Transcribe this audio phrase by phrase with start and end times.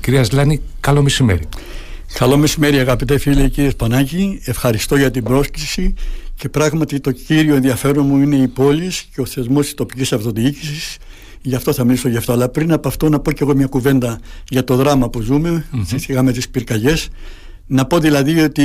[0.00, 1.48] Κυρία Σλάνη, καλό μεσημέρι.
[2.12, 5.94] Καλό μεσημέρι αγαπητέ φίλε κύριε Σπανάκη, ευχαριστώ για την πρόσκληση
[6.34, 10.96] και πράγματι το κύριο ενδιαφέρον μου είναι η πόλη και ο θεσμός της τοπικής αυτοδιοίκησης
[11.40, 13.66] γι' αυτό θα μιλήσω γι' αυτό αλλά πριν από αυτό να πω και εγώ μια
[13.66, 16.22] κουβέντα για το δράμα που ζούμε mm-hmm.
[16.22, 17.08] με τις πυρκαγιές
[17.66, 18.62] να πω δηλαδή ότι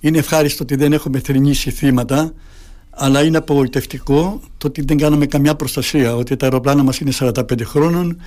[0.00, 2.32] είναι ευχάριστο ότι δεν έχουμε θρυνήσει θύματα
[2.90, 7.32] αλλά είναι απογοητευτικό το ότι δεν κάναμε καμιά προστασία ότι τα αεροπλάνα μας είναι 45
[7.64, 8.20] χρόνων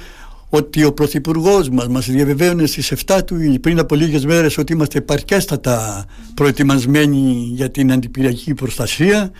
[0.49, 4.97] ότι ο Πρωθυπουργός μας μας διαβεβαίωνε στις 7 του πριν από λίγες μέρες ότι είμαστε
[4.97, 9.31] επαρκέστατα προετοιμασμένοι για την αντιπυριακή προστασία.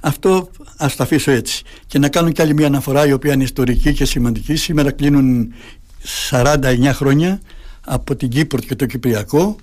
[0.00, 1.62] Αυτό ας το αφήσω έτσι.
[1.86, 4.56] Και να κάνω κι άλλη μια αναφορά η οποία είναι ιστορική και σημαντική.
[4.56, 5.52] Σήμερα κλείνουν
[6.30, 7.40] 49 χρόνια
[7.84, 9.56] από την Κύπρο και το Κυπριακό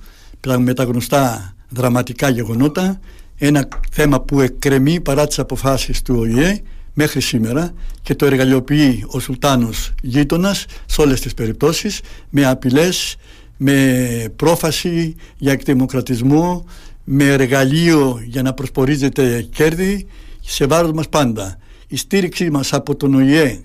[0.58, 3.00] με τα γνωστά δραματικά γεγονότα
[3.38, 6.62] ένα θέμα που εκκρεμεί παρά τις αποφάσεις του ΟΗΕ
[6.98, 13.16] μέχρι σήμερα και το εργαλειοποιεί ο Σουλτάνος γείτονας σε όλες τις περιπτώσεις με απειλές,
[13.58, 16.66] με πρόφαση για εκδημοκρατισμό,
[17.04, 20.08] με εργαλείο για να προσπορίζεται κέρδη
[20.42, 21.58] σε βάρος μας πάντα.
[21.88, 23.60] Η στήριξη μας από τον ΟΗΕ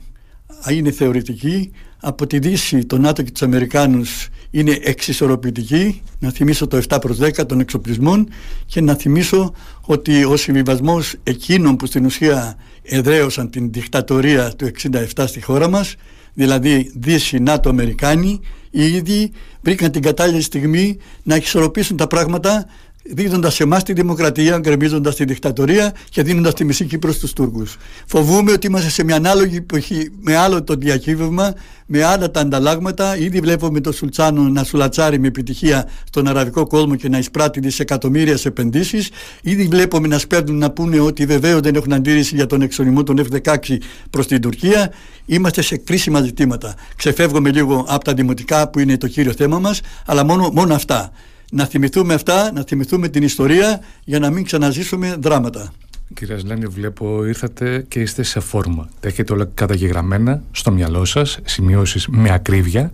[0.71, 6.03] είναι θεωρητική, από τη Δύση, τον ΝΑΤΟ και τους Αμερικάνους είναι εξισορροπητική.
[6.19, 8.29] Να θυμίσω το 7 προς 10 των εξοπλισμών
[8.67, 14.71] και να θυμίσω ότι ο συμβιβασμός εκείνων που στην ουσία εδραίωσαν την δικτατορία του
[15.15, 15.95] 67 στη χώρα μας,
[16.35, 22.67] δηλαδή Δύση, ΝΑΤΟ, Αμερικάνοι, οι ίδιοι βρήκαν την κατάλληλη στιγμή να εξισορροπήσουν τα πράγματα
[23.15, 27.77] δίδοντα σε εμάς τη δημοκρατία, γκρεμίζοντας τη δικτατορία και δίνοντας τη μισή Κύπρο στους Τούρκους.
[28.07, 31.55] Φοβούμαι ότι είμαστε σε μια ανάλογη εποχή με άλλο το διακύβευμα,
[31.87, 33.17] με άλλα τα ανταλλάγματα.
[33.17, 38.37] Ήδη βλέπουμε τον Σουλτσάνο να σουλατσάρει με επιτυχία στον αραβικό κόσμο και να εισπράττει δισεκατομμύρια
[38.37, 39.11] σε επενδύσεις.
[39.43, 43.27] Ήδη βλέπουμε να σπέρνουν να πούνε ότι βεβαίως δεν έχουν αντίρρηση για τον εξονισμό των
[43.31, 43.77] F-16
[44.11, 44.93] προς την Τουρκία.
[45.27, 46.75] Είμαστε σε κρίσιμα ζητήματα.
[46.97, 51.13] Ξεφεύγουμε λίγο από τα δημοτικά που είναι το κύριο θέμα μας, αλλά μόνο, μόνο αυτά
[51.51, 55.73] να θυμηθούμε αυτά, να θυμηθούμε την ιστορία για να μην ξαναζήσουμε δράματα.
[56.15, 58.89] Κύριε Σλάνη, βλέπω ήρθατε και είστε σε φόρμα.
[59.01, 62.93] Τα έχετε όλα καταγεγραμμένα στο μυαλό σας, σημειώσεις με ακρίβεια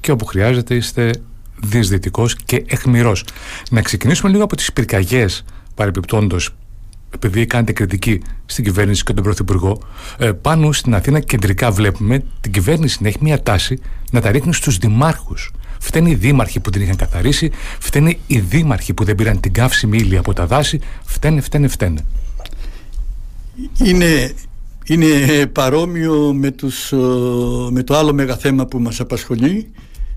[0.00, 1.10] και όπου χρειάζεται είστε
[1.62, 3.24] διεισδυτικός και εχμηρός.
[3.70, 5.44] Να ξεκινήσουμε λίγο από τις πυρκαγιές
[5.74, 6.54] παρεπιπτόντος
[7.14, 9.82] επειδή κάνετε κριτική στην κυβέρνηση και τον Πρωθυπουργό,
[10.18, 14.54] ε, πάνω στην Αθήνα κεντρικά βλέπουμε την κυβέρνηση να έχει μια τάση να τα ρίχνει
[14.54, 15.52] στους δημάρχους
[15.84, 19.98] Φταίνει οι δήμαρχοι που την είχαν καθαρίσει, φταίνει οι δήμαρχοι που δεν πήραν την καύσιμη
[19.98, 22.04] ύλη από τα δάση, φταίνε, φταίνε, φταίνε.
[23.84, 24.32] Είναι,
[24.86, 25.06] είναι
[25.46, 26.92] παρόμοιο με, τους,
[27.70, 29.70] με το άλλο μεγάλο θέμα που μας απασχολεί,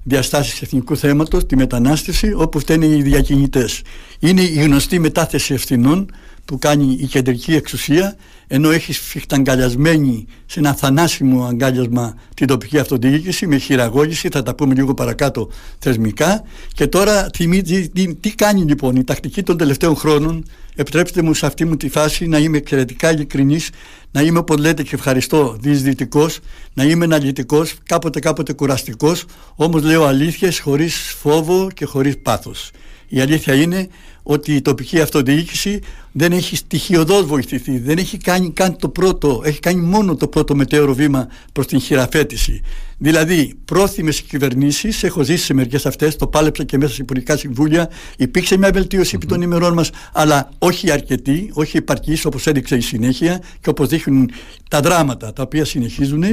[0.04, 3.82] διαστάσεις εθνικού θέματος, τη μετανάστευση, όπου φταίνε οι διακινητές.
[4.20, 6.12] Είναι η γνωστή μετάθεση ευθυνών
[6.47, 8.16] που κάνει η κεντρική εξουσία
[8.47, 14.74] ενώ έχει φιχταγκαλιασμένη σε ένα θανάσιμο αγκάλιασμα την τοπική αυτοδιοίκηση με χειραγώγηση, θα τα πούμε
[14.74, 15.50] λίγο παρακάτω
[15.80, 16.44] θεσμικά.
[16.74, 21.66] Και τώρα θυμίζει τι κάνει λοιπόν η τακτική των τελευταίων χρόνων; Επιτρέψτε μου σε αυτή
[21.66, 23.69] μου τη φάση να είμαι εξαιρετικά ειλικρινής,
[24.12, 26.40] να είμαι όπως λέτε και ευχαριστώ διεισδυτικός,
[26.74, 29.25] να είμαι αναλυτικός, κάποτε κάποτε κουραστικός
[29.56, 32.72] όμως λέω αλήθειες χωρίς φόβο και χωρίς πάθος.
[33.07, 33.88] Η αλήθεια είναι
[34.30, 35.80] ότι η τοπική αυτοδιοίκηση
[36.12, 40.56] δεν έχει στοιχειοδός βοηθηθεί, δεν έχει κάνει καν το πρώτο, έχει κάνει μόνο το πρώτο
[40.56, 42.62] μετέωρο βήμα προς την χειραφέτηση.
[42.98, 47.90] Δηλαδή, πρόθυμες κυβερνήσεις, έχω ζήσει σε μερικές αυτές, το πάλεψα και μέσα σε υπουργικά συμβούλια,
[48.18, 52.82] υπήρξε μια βελτίωση επί των ημερών μας, αλλά όχι αρκετή, όχι επαρκής όπως έδειξε η
[52.82, 54.32] συνέχεια και όπως δείχνουν
[54.70, 56.24] τα δράματα τα οποία συνεχίζουν,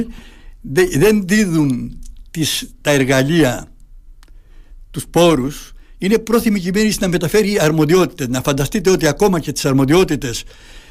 [0.97, 1.99] δεν δίδουν
[2.31, 3.67] τις, τα εργαλεία,
[4.91, 8.27] τους πόρους είναι πρόθυμη η κυβέρνηση να μεταφέρει αρμοδιότητες.
[8.27, 10.43] Να φανταστείτε ότι ακόμα και τις αρμοδιότητες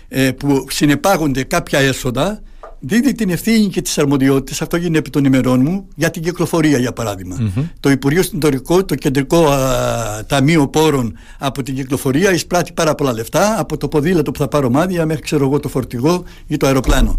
[0.08, 2.42] ε, που συνεπάγονται κάποια έσοδα
[2.86, 6.78] δίδει την ευθύνη και τις αρμοδιότητες, αυτό γίνεται επί των ημερών μου, για την κυκλοφορία
[6.78, 12.94] για παραδειγμα Το Υπουργείο Συντορικό, το Κεντρικό α, Ταμείο Πόρων από την κυκλοφορία εισπράττει πάρα
[12.94, 16.56] πολλά λεφτά, από το ποδήλατο που θα πάρω μάδια μέχρι ξέρω εγώ το φορτηγό ή
[16.56, 17.18] το αεροπλάνο.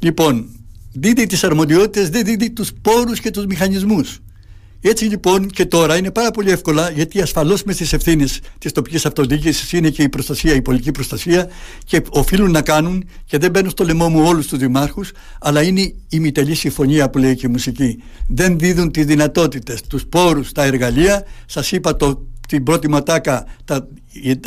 [0.00, 0.46] Λοιπόν,
[0.92, 4.18] δίδει τις αρμοδιότητες, δεν δίδει τους πόρους και τους μηχανισμούς.
[4.80, 9.06] Έτσι λοιπόν και τώρα είναι πάρα πολύ εύκολα γιατί ασφαλώς μες στις ευθύνες της τοπικής
[9.06, 11.48] αυτοδιοίκησης είναι και η προστασία, η πολιτική προστασία
[11.84, 15.94] και οφείλουν να κάνουν και δεν μπαίνουν στο λαιμό μου όλους τους δημάρχους, αλλά είναι
[16.08, 18.02] η μητελή συμφωνία που λέει και η μουσική.
[18.26, 21.26] Δεν δίδουν τις δυνατότητες, τους πόρους, τα εργαλεία.
[21.46, 23.88] Σας είπα το, την πρώτη ματάκα, τα,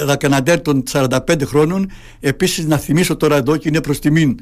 [0.05, 1.91] τα Καναντέρ των 45 χρόνων.
[2.19, 4.39] Επίσης να θυμίσω τώρα εδώ και είναι προς τιμήν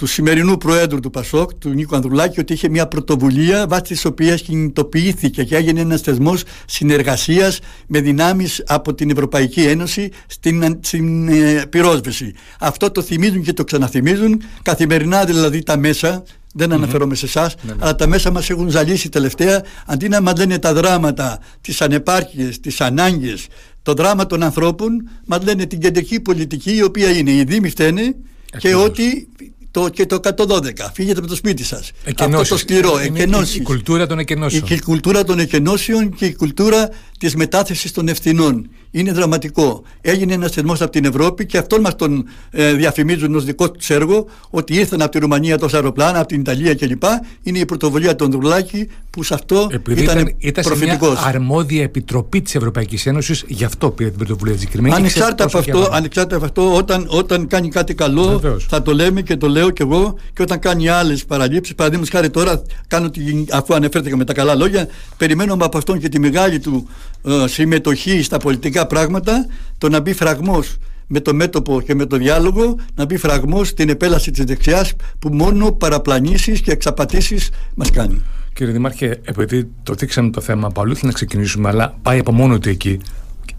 [0.00, 4.42] του σημερινού Προέδρου του Πασόκ, του Νίκο Ανδρουλάκη, ότι είχε μια πρωτοβουλία βάσει της οποίας
[4.42, 11.66] κινητοποιήθηκε και έγινε ένας θεσμός συνεργασίας με δυνάμεις από την Ευρωπαϊκή Ένωση στην, στην ε,
[11.70, 12.34] πυρόσβεση.
[12.58, 14.42] Αυτό το θυμίζουν και το ξαναθυμίζουν.
[14.62, 16.22] Καθημερινά δηλαδή τα μέσα
[16.54, 17.78] δεν αναφερόμαι σε εσάς, ναι, ναι.
[17.80, 19.64] αλλά τα μέσα μας έχουν ζαλίσει τελευταία.
[19.86, 23.46] Αντί να μα λένε τα δράματα, τις ανεπάρκειες, τις ανάγκες,
[23.82, 28.14] το δράμα των ανθρώπων, μα λένε την κεντρική πολιτική, η οποία είναι οι Δήμοι φταίνε
[28.58, 29.28] και ότι
[29.70, 30.72] το, και το 112.
[30.92, 31.90] Φύγετε από το σπίτι σας.
[32.18, 33.00] Αυτό το σκληρό.
[33.02, 33.12] Η,
[33.54, 34.64] η κουλτούρα των εκενώσεων.
[34.68, 38.70] Η, η κουλτούρα των εκενώσεων και η κουλτούρα της μετάθεσης των ευθυνών.
[38.90, 39.82] Είναι δραματικό.
[40.00, 43.90] Έγινε ένας θεσμός από την Ευρώπη και αυτόν μας τον ε, διαφημίζουν ως δικό τους
[43.90, 47.02] έργο ότι ήρθαν από τη Ρουμανία τόσα αεροπλάνα, από την Ιταλία κλπ.
[47.42, 52.40] Είναι η πρωτοβουλία των Δουρλάκη που σε αυτό Επειδή ήταν, ήταν, σε μια αρμόδια επιτροπή
[52.40, 54.94] της Ευρωπαϊκής Ένωσης, γι' αυτό πήρε την πρωτοβουλία της συγκεκριμένη.
[54.94, 58.66] Ανεξάρτητα από αυτό, ανεξάρτητα από αυτό όταν, όταν κάνει κάτι καλό, Βεβαίως.
[58.68, 62.30] θα το λέμε και το λέω κι εγώ, και όταν κάνει άλλες παραλήψεις, παραδείγματος χάρη
[62.30, 66.58] τώρα, κάνω τη, αφού αναφέρθηκα με τα καλά λόγια, περιμένουμε από αυτόν και τη μεγάλη
[66.58, 66.88] του
[67.19, 69.46] ε, συμμετοχή στα πολιτικά πράγματα,
[69.78, 70.76] το να μπει φραγμός
[71.06, 75.28] με το μέτωπο και με το διάλογο να μπει φραγμός στην επέλαση της δεξιάς που
[75.32, 78.22] μόνο παραπλανήσεις και εξαπατήσεις μας κάνει.
[78.52, 82.58] Κύριε Δημάρχε, επειδή το δείξαμε το θέμα από αλλού, να ξεκινήσουμε, αλλά πάει από μόνο
[82.58, 83.00] του εκεί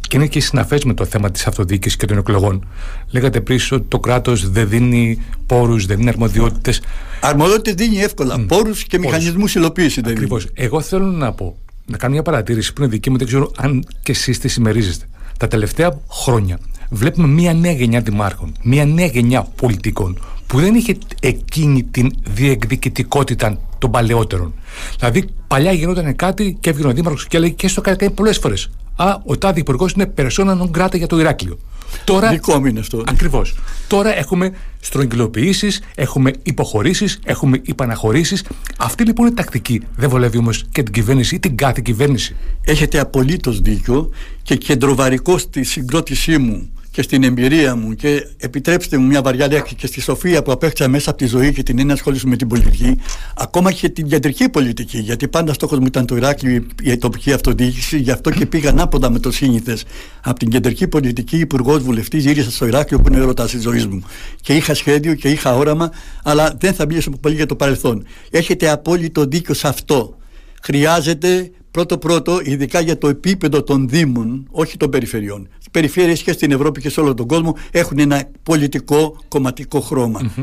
[0.07, 2.67] και είναι και συναφές με το θέμα της αυτοδιοίκησης και των εκλογών.
[3.11, 6.81] Λέγατε πριν ότι το κράτος δεν δίνει πόρους, δεν δίνει αρμοδιότητες.
[7.21, 8.35] Αρμοδιότητες δίνει εύκολα.
[8.39, 8.47] Mm.
[8.47, 10.47] Πόρους και μηχανισμούς υλοποίησης δεν Ακριβώς.
[10.53, 11.57] Εγώ θέλω να πω
[11.91, 15.05] να κάνω μια παρατήρηση που είναι δική μου, δεν ξέρω αν και εσείς τη συμμερίζεστε.
[15.39, 16.59] Τα τελευταία χρόνια
[16.89, 20.19] βλέπουμε μια νέα γενιά δημάρχων, μια νέα γενιά πολιτικών
[20.51, 24.53] που δεν είχε εκείνη την διεκδικητικότητα των παλαιότερων.
[24.99, 28.69] Δηλαδή, παλιά γινόταν κάτι και έβγαινε ο Δήμαρχος και έλεγε και στο κάνει πολλές φορές.
[28.95, 31.59] Α, ο τάδε υπουργός είναι περσόνα non grata για το Ηράκλειο.
[32.03, 33.03] Τώρα, Δικό μου είναι αυτό.
[33.07, 33.55] Ακριβώς.
[33.87, 38.43] Τώρα έχουμε στρογγυλοποιήσεις, έχουμε υποχωρήσεις, έχουμε υπαναχωρήσεις.
[38.77, 39.81] Αυτή λοιπόν είναι τακτική.
[39.95, 42.35] Δεν βολεύει όμως και την κυβέρνηση ή την κάθε κυβέρνηση.
[42.61, 44.09] Έχετε απολύτως δίκιο
[44.43, 49.75] και κεντροβαρικό στη συγκρότησή μου και στην εμπειρία μου και επιτρέψτε μου μια βαριά λέξη
[49.75, 52.47] και στη σοφία που απέκτησα μέσα από τη ζωή και την έννοια ασχόληση με την
[52.47, 52.97] πολιτική,
[53.35, 54.97] ακόμα και την κεντρική πολιτική.
[54.97, 59.09] Γιατί πάντα στόχος μου ήταν το Ηράκλειο, η τοπική αυτοδιοίκηση, γι' αυτό και πήγα ανάποδα
[59.09, 59.83] με το σύνηθες.
[60.21, 64.03] Από την κεντρική πολιτική, υπουργός βουλευτής, γύρισα στο Ηράκλειο που είναι έρωτα της ζωής μου.
[64.41, 65.91] Και είχα σχέδιο και είχα όραμα,
[66.23, 68.05] αλλά δεν θα μιλήσω πολύ για το παρελθόν.
[68.29, 70.17] Έχετε απόλυτο δίκιο σε αυτό.
[70.61, 75.49] Χρειάζεται πρώτο πρώτο, ειδικά για το επίπεδο των Δήμων, όχι των περιφερειών.
[75.65, 79.85] Οι περιφέρειες και στην Ευρώπη και σε όλο τον κόσμο έχουν ένα πολιτικό κομματικό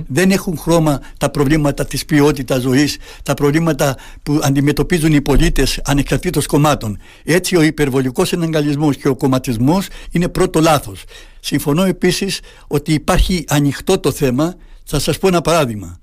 [0.06, 6.46] Δεν έχουν χρώμα τα προβλήματα της ποιότητας ζωής, τα προβλήματα που αντιμετωπίζουν οι πολίτες ανεξαρτήτως
[6.46, 6.98] κομμάτων.
[7.24, 11.04] Έτσι ο υπερβολικός εναγκαλισμός και ο κομματισμός είναι πρώτο λάθος.
[11.40, 14.54] Συμφωνώ επίσης ότι υπάρχει ανοιχτό το θέμα.
[14.84, 15.98] Θα σας πω ένα παράδειγμα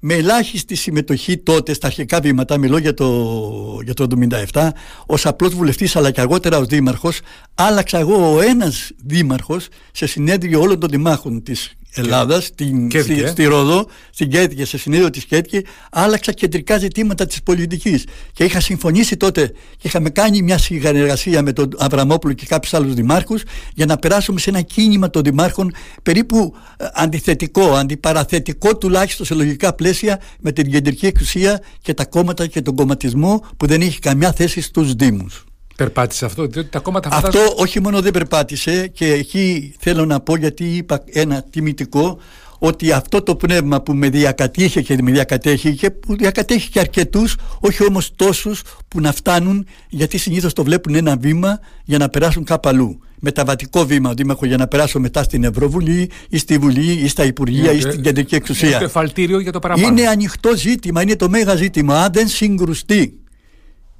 [0.00, 4.06] με ελάχιστη συμμετοχή τότε στα αρχικά βήματα, μιλώ για το, για το
[4.52, 4.68] 1977,
[5.06, 7.20] ως απλός βουλευτής αλλά και αργότερα ως δήμαρχος,
[7.54, 12.88] άλλαξα εγώ ο ένας δήμαρχος σε συνέδριο όλων των δημάρχων της Ελλάδας, στη,
[13.28, 18.04] στη Ρόδο, στην Κέτκε, σε συνέδριο τη Κέτκε, άλλαξα κεντρικά ζητήματα της πολιτικής.
[18.32, 22.94] Και είχα συμφωνήσει τότε και είχαμε κάνει μια συνεργασία με τον Αβραμόπουλο και κάποιους άλλους
[22.94, 23.42] δημάρχους
[23.74, 25.72] για να περάσουμε σε ένα κίνημα των δημάρχων
[26.02, 32.46] περίπου ε, αντιθετικό, αντιπαραθετικό τουλάχιστον σε λογικά πλαίσια με την κεντρική εξουσία και τα κόμματα
[32.46, 35.44] και τον κομματισμό που δεν έχει καμιά θέση στους Δήμους.
[35.80, 40.36] Περπάτησε αυτό, διότι τα κόμματα Αυτό όχι μόνο δεν περπάτησε και εκεί θέλω να πω
[40.36, 42.18] γιατί είπα ένα τιμητικό
[42.58, 47.36] ότι αυτό το πνεύμα που με διακατήχε και με διακατέχει και που διακατέχει και αρκετούς
[47.60, 52.44] όχι όμως τόσους που να φτάνουν γιατί συνήθως το βλέπουν ένα βήμα για να περάσουν
[52.44, 56.92] κάπου αλλού μεταβατικό βήμα ο Δήμαρχο για να περάσω μετά στην Ευρωβουλή ή στη Βουλή
[56.92, 58.90] ή στα Υπουργεία ή στην Κεντρική Εξουσία.
[59.16, 59.86] Είναι για το παραπάνω.
[59.86, 61.98] Είναι ανοιχτό ζήτημα, είναι το μέγα ζήτημα.
[61.98, 63.19] Αν δεν συγκρουστεί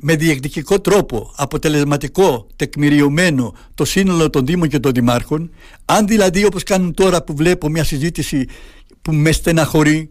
[0.01, 5.51] με διεκδικικό τρόπο, αποτελεσματικό, τεκμηριωμένο το σύνολο των Δήμων και των Δημάρχων,
[5.85, 8.47] αν δηλαδή όπως κάνουν τώρα που βλέπω μια συζήτηση
[9.03, 10.11] που με στεναχωρεί,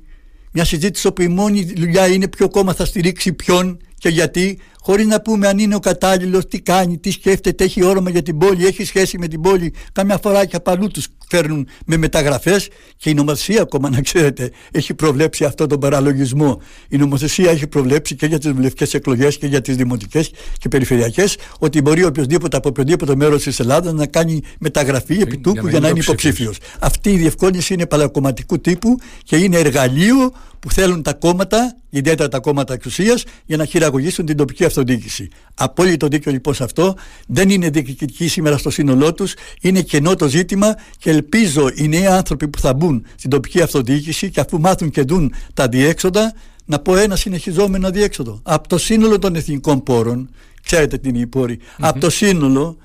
[0.51, 5.05] μια συζήτηση όπου η μόνη δουλειά είναι ποιο κόμμα θα στηρίξει ποιον και γιατί, χωρίς
[5.05, 8.65] να πούμε αν είναι ο κατάλληλος, τι κάνει, τι σκέφτεται, έχει όρομα για την πόλη,
[8.65, 9.73] έχει σχέση με την πόλη.
[9.91, 14.51] Καμιά φορά και από αλλού τους φέρνουν με μεταγραφές και η νομοθεσία, ακόμα να ξέρετε,
[14.71, 16.61] έχει προβλέψει αυτό τον παραλογισμό.
[16.89, 21.37] Η νομοθεσία έχει προβλέψει και για τις βουλευτικές εκλογές και για τις δημοτικές και περιφερειακές
[21.59, 25.79] ότι μπορεί οποιοδήποτε από οποιοδήποτε μέρος της Ελλάδας να κάνει μεταγραφή επί τούκου για, για
[25.79, 26.57] να είναι υποψήφιος.
[26.79, 32.39] Αυτή η διευκόλυνση είναι παλακομματικού τύπου και είναι εργαλείο που θέλουν τα κόμματα, ιδιαίτερα τα
[32.39, 35.29] κόμματα εξουσίας, για να χειραγωγήσουν την τοπική αυτοδιοίκηση.
[35.53, 36.95] Απόλυτο δίκιο λοιπόν σε αυτό.
[37.27, 39.33] Δεν είναι διοικητική σήμερα στο σύνολό τους.
[39.61, 44.29] Είναι κενό το ζήτημα και ελπίζω οι νέοι άνθρωποι που θα μπουν στην τοπική αυτοδιοίκηση
[44.29, 46.33] και αφού μάθουν και δουν τα διέξοδα,
[46.65, 48.39] να πω ένα συνεχιζόμενο διέξοδο.
[48.43, 50.29] Από το σύνολο των εθνικών πόρων,
[50.63, 52.77] ξέρετε τι είναι οι ποροι από το σύνολο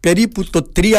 [0.00, 0.92] περίπου το 3,5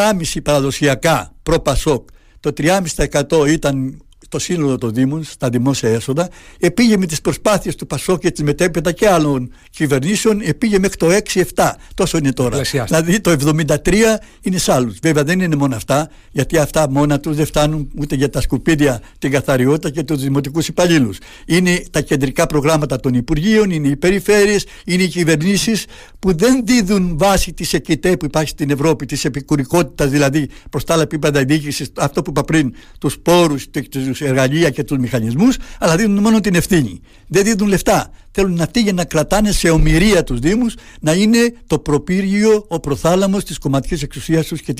[0.43, 2.07] παραδοσιακά προ-Πασόκ,
[2.39, 4.01] το 3,5% ήταν
[4.33, 8.43] στο σύνολο των Δήμων, στα δημόσια έσοδα, επήγε με τις προσπάθειες του Πασό και της
[8.43, 11.09] μετέπειτα και άλλων κυβερνήσεων, επήγε μέχρι το
[11.55, 11.71] 6-7.
[11.93, 12.61] Τόσο είναι τώρα.
[12.85, 13.93] Δηλαδή το 73
[14.41, 14.97] είναι σε άλλους.
[15.01, 19.01] Βέβαια δεν είναι μόνο αυτά, γιατί αυτά μόνα τους δεν φτάνουν ούτε για τα σκουπίδια,
[19.19, 21.17] την καθαριότητα και τους δημοτικούς υπαλλήλους.
[21.45, 25.85] Είναι τα κεντρικά προγράμματα των Υπουργείων, είναι οι περιφέρειες, είναι οι κυβερνήσεις
[26.19, 30.93] που δεν δίδουν βάση της εκητέ που υπάρχει στην Ευρώπη, της επικουρικότητας δηλαδή προς τα
[30.93, 35.95] άλλα επίπεδα διοίκησης, αυτό που είπα πριν, τους πόρους, τους εργαλεία και τους μηχανισμούς, αλλά
[35.95, 37.01] δίνουν μόνο την ευθύνη.
[37.27, 38.11] Δεν δίνουν λεφτά.
[38.31, 43.43] Θέλουν αυτοί για να κρατάνε σε ομοιρία τους Δήμους να είναι το προπύργιο, ο προθάλαμος
[43.43, 44.73] της κομματικής εξουσίας τους και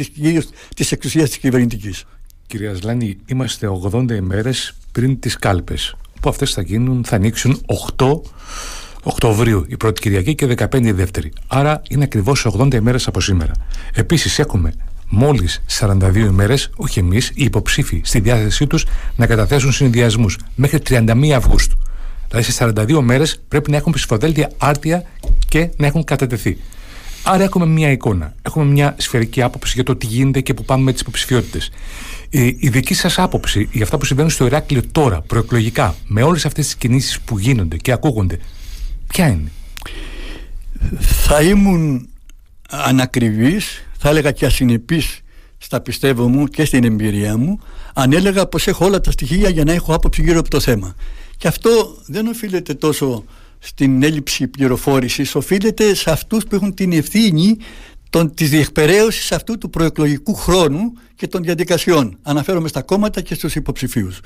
[0.76, 2.04] της εξουσίας της κυβερνητικής.
[2.48, 5.96] Κυρία Σλάνη, είμαστε 80 ημέρες πριν τις κάλπες.
[6.22, 8.22] Που αυτές θα γίνουν, θα ανοίξουν 8
[9.04, 11.32] Οκτωβρίου η πρώτη Κυριακή και 15 η δεύτερη.
[11.48, 13.52] Άρα είναι ακριβώς 80 ημέρες από σήμερα.
[13.94, 14.74] Επίσης έχουμε
[15.14, 21.30] μόλις 42 ημέρες, όχι εμείς, οι υποψήφοι στη διάθεσή τους να καταθέσουν συνδυασμούς μέχρι 31
[21.36, 21.78] Αυγούστου.
[22.28, 25.04] Δηλαδή σε 42 μέρε πρέπει να έχουν ψηφοδέλτια άρτια
[25.48, 26.58] και να έχουν κατατεθεί.
[27.24, 30.84] Άρα έχουμε μια εικόνα, έχουμε μια σφαιρική άποψη για το τι γίνεται και που πάμε
[30.84, 31.70] με τις υποψηφιότητες.
[32.30, 36.46] Η, η δική σας άποψη για αυτά που συμβαίνουν στο Ηράκλειο τώρα, προεκλογικά, με όλες
[36.46, 38.40] αυτές τις κινήσεις που γίνονται και ακούγονται,
[39.08, 39.52] ποια είναι;
[41.00, 42.08] Θα ήμουν
[42.70, 45.20] ανακριβής, θα έλεγα και ασυνεπής
[45.58, 47.60] στα πιστεύω μου και στην εμπειρία μου
[47.94, 50.96] αν έλεγα πως έχω όλα τα στοιχεία για να έχω άποψη γύρω από το θέμα.
[51.38, 53.24] Και αυτό δεν οφείλεται τόσο
[53.60, 57.58] στην έλλειψη πληροφόρησης, οφείλεται σε αυτούς που έχουν την ευθύνη
[58.10, 62.18] των, της διεκπαιρέωσης αυτού του προεκλογικού χρόνου και των διαδικασιών.
[62.22, 64.20] Αναφέρομαι στα κόμματα και στους υποψηφίους.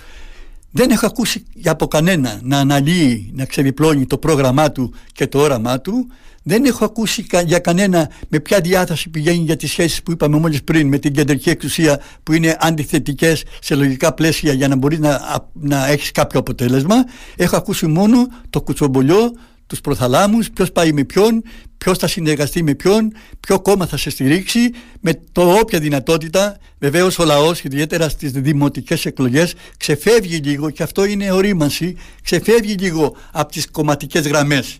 [0.71, 5.81] Δεν έχω ακούσει από κανένα να αναλύει, να ξεδιπλώνει το πρόγραμμά του και το όραμά
[5.81, 6.07] του.
[6.49, 10.63] Δεν έχω ακούσει για κανένα με ποια διάθεση πηγαίνει για τις σχέσεις που είπαμε μόλις
[10.63, 15.21] πριν με την κεντρική εξουσία που είναι αντιθετικές σε λογικά πλαίσια για να μπορείς να,
[15.53, 16.95] να έχεις κάποιο αποτέλεσμα.
[17.35, 19.31] Έχω ακούσει μόνο το κουτσομπολιό
[19.67, 21.43] τους προθαλάμους, ποιος πάει με ποιον,
[21.77, 26.57] ποιος θα συνεργαστεί με ποιον, ποιο κόμμα θα σε στηρίξει, με το όποια δυνατότητα.
[26.79, 33.15] Βεβαίως ο λαός, ιδιαίτερα στις δημοτικές εκλογές, ξεφεύγει λίγο, και αυτό είναι ορίμανση, ξεφεύγει λίγο
[33.31, 34.79] από τις κομματικές γραμμές.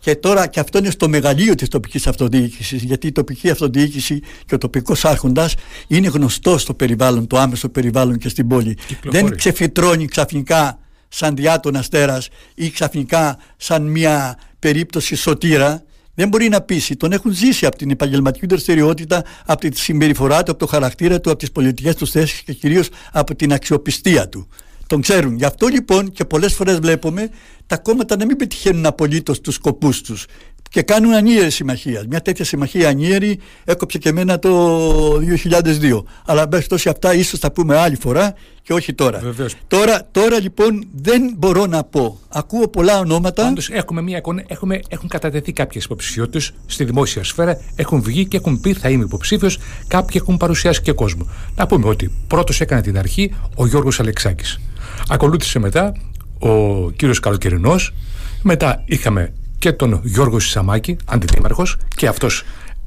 [0.00, 4.54] Και τώρα και αυτό είναι στο μεγαλείο της τοπικής αυτοδιοίκησης γιατί η τοπική αυτοδιοίκηση και
[4.54, 5.54] ο τοπικός άρχοντας
[5.86, 8.76] είναι γνωστός στο περιβάλλον, το άμεσο περιβάλλον και στην πόλη.
[9.02, 10.78] Δεν ξεφυτρώνει ξαφνικά
[11.08, 16.96] σαν διάτον αστέρας ή ξαφνικά σαν μια περίπτωση σωτήρα δεν μπορεί να πείσει.
[16.96, 21.30] Τον έχουν ζήσει από την επαγγελματική δραστηριότητα, από τη συμπεριφορά του, από το χαρακτήρα του,
[21.30, 24.48] από τις πολιτικές τους θέσεις και κυρίως από την αξιοπιστία του.
[24.90, 25.36] Τον ξέρουν.
[25.36, 27.30] Γι' αυτό λοιπόν και πολλές φορές βλέπουμε
[27.66, 30.26] τα κόμματα να μην πετυχαίνουν απολύτως τους σκοπούς τους
[30.70, 32.04] και κάνουν ανίερη συμμαχία.
[32.08, 36.02] Μια τέτοια συμμαχία ανίερη έκοψε και εμένα το 2002.
[36.24, 39.22] Αλλά μπες τόση αυτά ίσως θα πούμε άλλη φορά και όχι τώρα.
[39.68, 42.18] Τώρα, τώρα λοιπόν δεν μπορώ να πω.
[42.28, 43.42] Ακούω πολλά ονόματα.
[43.42, 48.36] Πάντως έχουμε μια εικόνα, έχουμε, έχουν κατατεθεί κάποιες υποψηφιότητες στη δημόσια σφαίρα, έχουν βγει και
[48.36, 51.30] έχουν πει θα είμαι υποψήφιος, κάποιοι έχουν παρουσιάσει και κόσμο.
[51.56, 54.58] Να πούμε ότι πρώτος έκανε την αρχή ο Γιώργος Αλεξάκης.
[55.08, 55.96] Ακολούθησε μετά
[56.38, 57.94] ο κύριος Καλοκαιρινός,
[58.42, 62.44] μετά είχαμε και τον Γιώργο Σισαμάκη, αντιδήμαρχος, και αυτός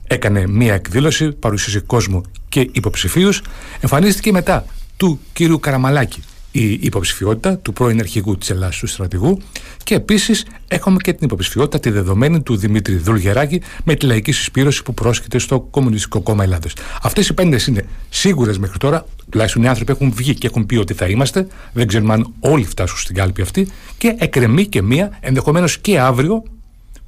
[0.07, 3.41] έκανε μία εκδήλωση, παρουσίασε κόσμο και υποψηφίους.
[3.79, 4.65] Εμφανίστηκε μετά
[4.97, 9.39] του κύριου Καραμαλάκη η υποψηφιότητα του πρώην αρχηγού της Ελλάδας του στρατηγού
[9.83, 14.83] και επίσης έχουμε και την υποψηφιότητα τη δεδομένη του Δημήτρη Δουλγεράκη με τη λαϊκή συσπήρωση
[14.83, 16.73] που πρόσκειται στο Κομμουνιστικό Κόμμα Ελλάδος.
[17.01, 20.75] Αυτές οι πέντε είναι σίγουρες μέχρι τώρα, τουλάχιστον οι άνθρωποι έχουν βγει και έχουν πει
[20.75, 25.17] ότι θα είμαστε, δεν ξέρουμε αν όλοι φτάσουν στην κάλπη αυτή και εκρεμεί και μία,
[25.19, 26.43] ενδεχομένως και αύριο,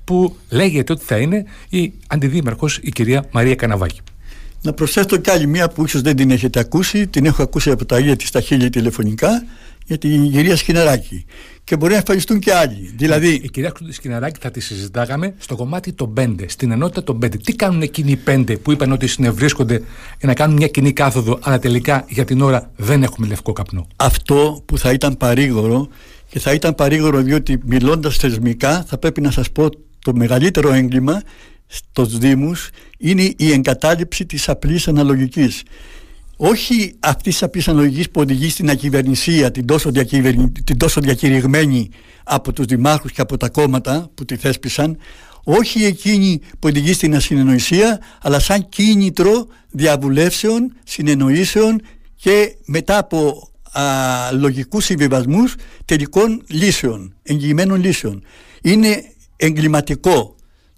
[0.03, 3.99] που λέγεται ότι θα είναι η αντιδήμαρχος η κυρία Μαρία Καναβάκη.
[4.61, 7.85] Να προσθέσω κι άλλη μία που ίσως δεν την έχετε ακούσει, την έχω ακούσει από
[7.85, 9.45] τα ίδια της στα χίλια τηλεφωνικά,
[9.85, 11.25] για την κυρία Σκιναράκη.
[11.63, 12.93] Και μπορεί να εμφανιστούν και άλλοι.
[12.95, 13.39] Δηλαδή...
[13.43, 17.37] Η κυρία Σκιναράκη θα τη συζητάγαμε στο κομμάτι των πέντε, στην ενότητα των πέντε.
[17.37, 19.75] Τι κάνουν εκείνοι οι πέντε που είπαν ότι συνευρίσκονται
[20.19, 23.87] για να κάνουν μια κοινή κάθοδο, αλλά τελικά για την ώρα δεν έχουμε λευκό καπνό;
[23.95, 25.87] Αυτό που θα ήταν παρήγορο
[26.29, 31.21] και θα ήταν παρήγορο διότι μιλώντας θεσμικά θα πρέπει να σας πω το μεγαλύτερο έγκλημα
[31.67, 35.63] στους Δήμους είναι η εγκατάλειψη της απλής αναλογικής.
[36.37, 39.91] Όχι αυτής της απλή αναλογική που οδηγεί στην ακυβερνησία, την τόσο,
[40.63, 41.89] την τόσο διακηρυγμένη
[42.23, 44.97] από τους δημάρχους και από τα κόμματα που τη θέσπισαν,
[45.43, 51.81] όχι εκείνη που οδηγεί στην ασυνεννοησία, αλλά σαν κίνητρο διαβουλεύσεων, συνεννοήσεων
[52.15, 53.81] και μετά από α,
[54.31, 58.23] λογικούς συμβιβασμούς τελικών λύσεων, εγγυημένων λύσεων.
[58.61, 59.03] Είναι
[59.35, 60.34] εγκληματικό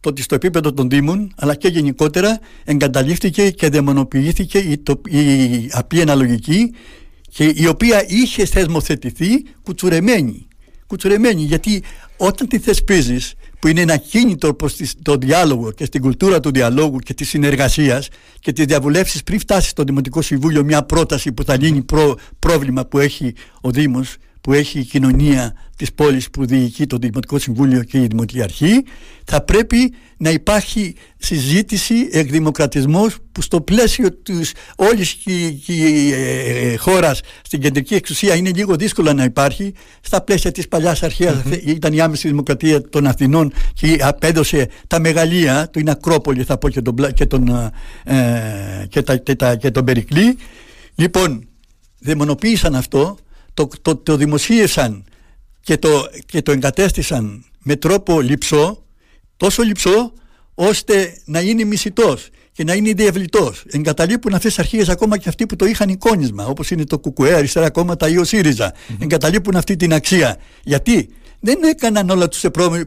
[0.07, 5.19] το ότι στο επίπεδο των Δήμων αλλά και γενικότερα εγκαταλείφθηκε και δαιμονοποιήθηκε η, το, η
[5.71, 6.73] απλή αναλογική
[7.29, 10.47] και η οποία είχε θεσμοθετηθεί κουτσουρεμένη.
[10.87, 11.83] Κουτσουρεμένη γιατί
[12.17, 16.97] όταν τη θεσπίζεις που είναι ένα κίνητο προς το διάλογο και στην κουλτούρα του διαλόγου
[16.97, 18.07] και της συνεργασίας
[18.39, 21.85] και τις διαβουλεύσεις πριν φτάσει στο Δημοτικό Συμβούλιο μια πρόταση που θα λύνει
[22.39, 27.39] πρόβλημα που έχει ο Δήμος που έχει η κοινωνία της πόλης που διοικεί το Δημοτικό
[27.39, 28.83] Συμβούλιο και η Δημοτική Αρχή
[29.23, 37.61] θα πρέπει να υπάρχει συζήτηση, εκδημοκρατισμός που στο πλαίσιο της όλης της ε, χώρας στην
[37.61, 39.73] κεντρική εξουσία είναι λίγο δύσκολο να υπάρχει.
[40.01, 41.01] Στα πλαίσια της παλιάς
[41.65, 46.81] ήταν η άμεση δημοκρατία των Αθηνών και απέδωσε τα μεγαλεία την Ακρόπολη θα πω και
[46.81, 47.71] τον, και τον,
[48.03, 50.37] ε, και τα, και, τα, και τον Περικλή.
[50.95, 51.47] Λοιπόν
[51.99, 53.17] δαιμονοποίησαν αυτό
[53.57, 55.03] το, το, το δημοσίευσαν
[55.61, 58.83] και το, και το εγκατέστησαν με τρόπο λυψό,
[59.37, 60.13] τόσο λυψό
[60.53, 63.63] ώστε να είναι μισητός και να είναι διευλητός.
[63.67, 67.33] Εγκαταλείπουν αυτές τις αρχές ακόμα και αυτοί που το είχαν εικόνισμα, όπως είναι το ΚΚΕ,
[67.33, 68.73] αριστερά κόμματα ή ο ΣΥΡΙΖΑ.
[68.73, 68.95] Mm-hmm.
[68.99, 70.37] Εγκαταλείπουν αυτή την αξία.
[70.63, 71.09] Γιατί;
[71.39, 72.43] Δεν έκαναν όλα τους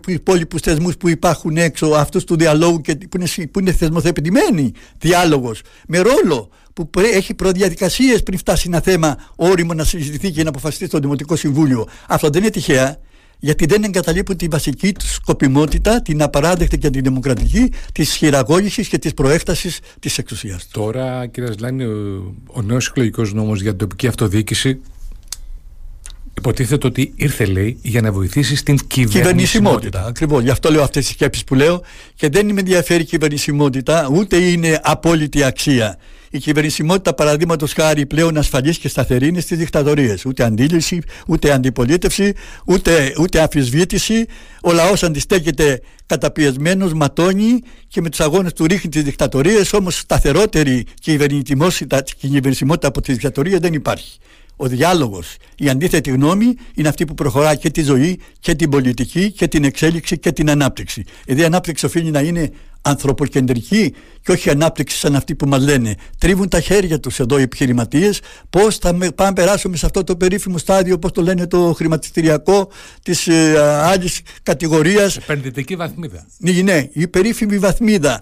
[0.07, 5.61] υπόλοιπους θεσμούς που υπάρχουν έξω, αυτούς του διαλόγου και που είναι, που είναι θεσμοθετημένοι διάλογος,
[5.89, 10.87] με ρόλο που έχει προδιαδικασίες πριν φτάσει ένα θέμα όριμο να συζητηθεί και να αποφασιστεί
[10.87, 11.89] στο Δημοτικό Συμβούλιο.
[12.09, 12.97] Αυτό δεν είναι τυχαία,
[13.39, 18.99] γιατί δεν εγκαταλείπουν τη βασική τους σκοπιμότητα, την απαράδεκτη και την δημοκρατική, της χειραγώγησης και
[18.99, 20.69] της προέκτασης της εξουσίας.
[20.71, 24.81] Τώρα, κύριε Σλάνη, ο, ο νέος εκλογικός νόμος για την τοπική αυτοδιοίκηση
[26.41, 30.05] Υποτίθεται ότι ήρθε, λέει, για να βοηθήσει στην κυβερνησιμότητα.
[30.07, 30.43] Ακριβώς.
[30.43, 31.83] Γι' αυτό λέω αυτές τι σκέψεις που λέω
[32.15, 35.99] και δεν με ενδιαφέρει η κυβερνησιμότητα, ούτε είναι απόλυτη αξία.
[36.31, 40.25] Η κυβερνησιμότητα, παραδείγματος χάρη, πλέον ασφαλής και σταθερή είναι στις δικτατορίες.
[40.25, 42.33] Ούτε αντίληψη, ούτε αντιπολίτευση,
[42.65, 44.27] ούτε, ούτε αμφισβήτηση.
[44.63, 49.73] Ο λαός αντιστέκεται καταπιεσμένος, ματώνει και με τους αγώνες του ρίχνει τις δικτατορίες.
[49.73, 54.19] Όμως σταθερότερη κυβερνησιμότητα από τις δικτατορίες δεν υπάρχει
[54.63, 59.33] ο διάλογος, η αντίθετη γνώμη είναι αυτή που προχωρά και τη ζωή και την πολιτική
[59.33, 61.05] και την εξέλιξη και την ανάπτυξη.
[61.27, 62.51] Η ανάπτυξη οφείλει να είναι
[62.83, 65.95] ανθρωποκεντρική και όχι ανάπτυξη σαν αυτή που μας λένε.
[66.19, 68.21] Τρίβουν τα χέρια τους εδώ οι επιχειρηματίες
[68.51, 72.71] πώς θα πάμε να περάσουμε σε αυτό το περίφημο στάδιο, πώς το λένε το χρηματιστηριακό
[73.03, 75.17] της ε, άλλης κατηγορίας.
[75.17, 76.27] Επενδυτική βαθμίδα.
[76.39, 78.21] Ναι, ναι, η περίφημη βαθμίδα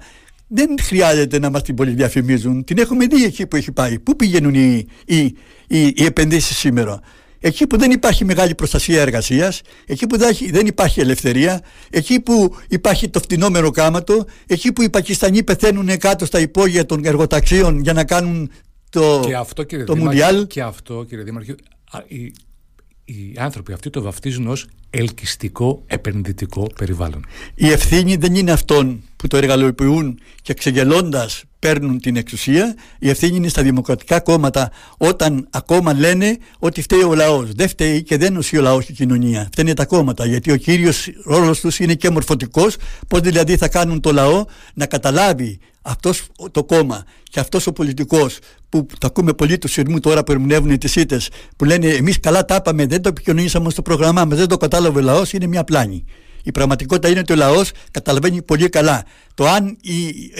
[0.48, 2.64] δεν χρειάζεται να μας την πολυδιαφημίζουν.
[2.64, 3.98] Την έχουμε δει εκεί που έχει πάει.
[3.98, 5.18] Πού πηγαίνουν οι, οι,
[5.66, 7.00] οι, οι επενδύσεις σήμερα;
[7.40, 10.16] Εκεί που δεν υπάρχει μεγάλη προστασία εργασίας, εκεί που
[10.50, 16.26] δεν υπάρχει ελευθερία, εκεί που υπάρχει το φτηνόμενο κάματο, εκεί που οι Πακιστανοί πεθαίνουν κάτω
[16.26, 18.50] στα υπόγεια των εργοταξίων για να κάνουν
[18.90, 20.46] το, και αυτό, κύριε το Μουντιάλ.
[20.46, 21.54] Και αυτό κύριε Δήμαρχε,
[23.08, 27.24] οι άνθρωποι αυτοί το βαφτίζουν ως ελκυστικό επενδυτικό περιβάλλον.
[27.54, 32.74] Η ευθύνη δεν είναι αυτών που το εργαλειοποιούν και ξεγελώντας παίρνουν την εξουσία.
[32.98, 37.52] Η ευθύνη είναι στα δημοκρατικά κόμματα όταν ακόμα λένε ότι φταίει ο λαός.
[37.52, 39.48] Δεν φταίει και δεν νοσεί ο λαός και η κοινωνία.
[39.52, 42.76] Φταίνε τα κόμματα γιατί ο κύριος ρόλος τους είναι και μορφωτικός.
[43.08, 44.44] Πώς δηλαδή θα κάνουν το λαό
[44.74, 50.00] να καταλάβει αυτός το κόμμα και αυτός ο πολιτικός που το ακούμε πολύ του σειρμού
[50.00, 53.82] τώρα που ερμηνεύουν τις ΣΥΤΕΣ που λένε εμείς καλά τα είπαμε, δεν το επικοινωνήσαμε στο
[53.82, 56.04] πρόγραμμά μας, δεν το κατάλαβε ο λαός, είναι μια πλάνη.
[56.42, 59.04] Η πραγματικότητα είναι ότι ο λαός καταλαβαίνει πολύ καλά.
[59.34, 59.94] Το αν η,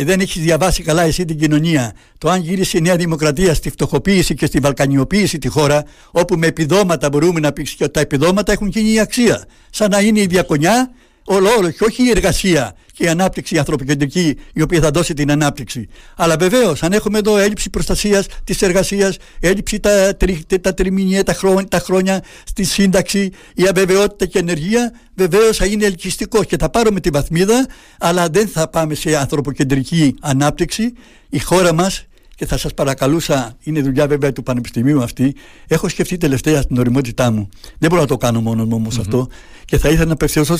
[0.05, 4.35] δεν έχεις διαβάσει καλά εσύ την κοινωνία, το αν γύρισε η Νέα Δημοκρατία στη φτωχοποίηση
[4.35, 8.67] και στη βαλκανιοποίηση τη χώρα, όπου με επιδόματα μπορούμε να πεις ότι τα επιδόματα έχουν
[8.67, 9.45] γίνει αξία.
[9.71, 10.91] Σαν να είναι η διακονιά
[11.25, 15.15] όλο, όλο και όχι η εργασία και η ανάπτυξη η ανθρωποκεντρική η οποία θα δώσει
[15.15, 15.89] την ανάπτυξη.
[16.17, 20.17] Αλλά βεβαίως, αν έχουμε εδώ έλλειψη προστασίας της εργασίας, έλλειψη τα,
[20.61, 25.67] τα τριμηνία, τα χρόνια, τα χρόνια στη σύνταξη, η αβεβαιότητα και η ενεργεία, βεβαίως θα
[25.67, 27.67] είναι ελκυστικό και θα πάρουμε τη βαθμίδα,
[27.99, 30.93] αλλά δεν θα πάμε σε ανθρωποκεντρική ανάπτυξη.
[31.29, 32.07] Η χώρα μας
[32.38, 35.35] και θα σας παρακαλούσα, είναι δουλειά βέβαια του Πανεπιστημίου αυτή,
[35.66, 37.48] έχω σκεφτεί τελευταία στην οριμότητά μου.
[37.79, 39.29] Δεν μπορώ να το κάνω μόνο μου όμως αυτό
[39.64, 40.57] και θα ήθελα να απευθυνθώ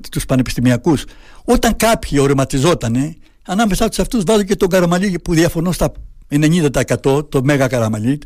[0.00, 1.04] στους πανεπιστημιακούς.
[1.44, 3.16] Όταν κάποιοι ορματιζότανε,
[3.46, 5.92] ανάμεσά τους αυτούς βάζω και τον Καραμαλή που διαφωνώ στα
[6.30, 8.22] 90% το Μέγα Καραμαλίτ,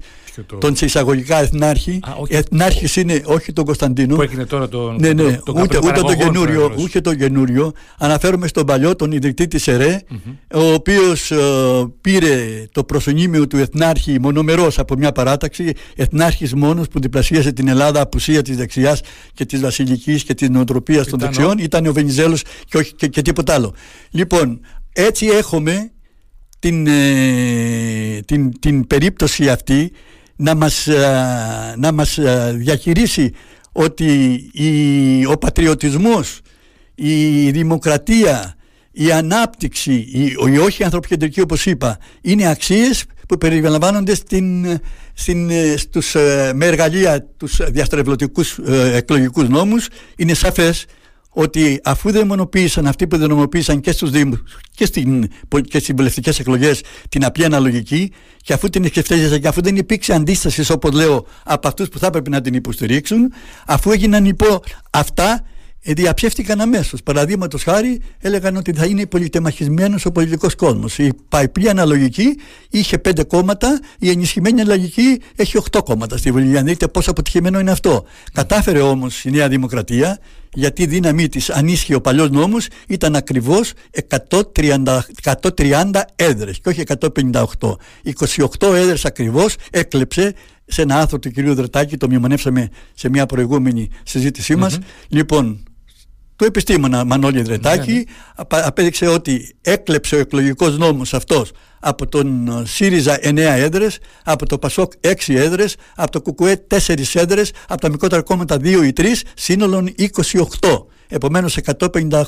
[0.46, 0.56] το...
[0.56, 2.00] τον σε εισαγωγικά εθνάρχη.
[2.28, 4.16] Εθνάρχης είναι όχι τον Κωνσταντίνο.
[4.16, 4.92] Που έγινε τώρα το.
[4.92, 6.74] Ναι, ναι, το, ούτε, ούτε το καινούριο.
[6.78, 7.72] Ούτε το καινούριο.
[7.98, 10.02] Αναφέρομαι στον παλιό, τον ιδρυτή της ΕΡΕ,
[10.54, 11.36] ο οποίος ε,
[12.00, 15.72] πήρε το προσωνύμιο του εθνάρχη μονομερός από μια παράταξη.
[15.96, 19.00] Εθνάρχης μόνος που διπλασίασε την Ελλάδα, απουσία της δεξιάς
[19.34, 21.58] και της βασιλικής και της νοοτροπίας των δεξιών.
[21.58, 23.74] Ήταν ο Βενιζέλος και, και, και τίποτα άλλο.
[24.10, 24.60] Λοιπόν,
[24.92, 25.90] έτσι έχουμε
[26.64, 29.92] την, ε, την, την περίπτωση αυτή
[30.36, 33.32] να μας, ε, να μας ε, διαχειρίσει
[33.72, 36.40] ότι η, ο πατριωτισμός,
[36.94, 38.54] η δημοκρατία
[38.92, 44.78] η ανάπτυξη, η, η όχι ανθρωποκεντρική όπως είπα, είναι αξίες που περιλαμβάνονται στην,
[45.12, 50.84] στην, στους, ε, με εργαλεία τους διαστρεβλωτικούς ε, εκλογικούς νόμους είναι σαφές
[51.34, 56.82] ότι αφού δαιμονοποίησαν αυτοί που δαιμονοποίησαν και στους Δήμους και, στην, και στις βουλευτικές εκλογές
[57.08, 61.68] την απλή αναλογική και αφού την εξεφτέλιζαν και αφού δεν υπήρξε αντίστασης όπως λέω από
[61.68, 63.32] αυτούς που θα έπρεπε να την υποστηρίξουν
[63.66, 65.38] αφού έγιναν υπό αυτά ε,
[65.92, 67.02] διαψεύτηκαν αμέσως.
[67.02, 70.98] Παραδείγματος χάρη, έλεγαν ότι θα είναι πολυτεμαχισμένος ο πολιτικός κόσμος.
[70.98, 72.36] Η παϊπλή αναλογική
[72.70, 76.58] είχε πέντε κόμματα, η ενισχυμένη αναλογική έχει οχτώ κόμματα στη Βουλή.
[76.58, 78.04] Αν δείτε πόσο αποτυχημένο είναι αυτό.
[78.32, 80.18] Κατάφερε όμως η Νέα Δημοκρατία,
[80.52, 86.68] γιατί η δύναμή της, αν ίσχυε ο παλιός νόμος, ήταν ακριβώς 130, 130 έδρες και
[86.68, 87.76] όχι 158.
[88.02, 90.34] 28 έδρες ακριβώς έκλεψε
[90.66, 91.54] σε ένα άνθρωπο του κ.
[91.54, 94.78] Δρετάκη, το μνημονεύσαμε σε μια προηγούμενη συζήτησή μας.
[95.08, 95.62] Λοιπόν,
[96.36, 98.62] του επιστήμονα Μανώλη Δρετάκη ναι, ναι.
[98.64, 104.58] απέδειξε ότι έκλεψε ο εκλογικός νόμος αυτός από τον ε, ΣΥΡΙΖΑ 9 έδρες, από το
[104.58, 109.04] ΠΑΣΟΚ 6 έδρες, από το ΚΚΕ 4 έδρες, από τα μικρότερα κόμματα 2 ή 3,
[109.34, 109.94] σύνολον
[110.60, 110.86] 28.
[111.08, 112.22] Επομένως 158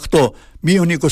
[0.60, 1.06] μείον 28,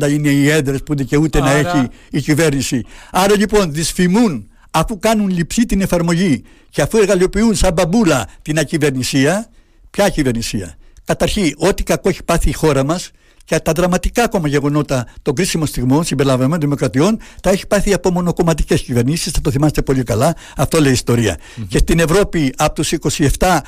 [0.00, 1.62] 130 είναι οι έδρες που δικαιούται Άρα...
[1.62, 2.84] να έχει η κυβέρνηση.
[3.10, 9.50] Άρα λοιπόν δυσφημούν αφού κάνουν λειψή την εφαρμογή και αφού εργαλειοποιούν σαν μπαμπούλα την ακυβερνησία,
[9.90, 10.76] ποια κυβερνησία,
[11.08, 13.10] Καταρχήν, ό,τι κακό έχει πάθει η χώρα μας
[13.44, 18.82] και τα δραματικά ακόμα γεγονότα των κρίσιμων στιγμών συμπεριλαμβανομένων δημοκρατιών τα έχει πάθει από μονοκομματικές
[18.82, 19.32] κυβερνήσεις.
[19.32, 20.34] Θα το θυμάστε πολύ καλά.
[20.56, 21.36] Αυτό λέει η ιστορία.
[21.36, 21.64] Mm-hmm.
[21.68, 22.92] Και στην Ευρώπη από τους
[23.38, 23.58] 27,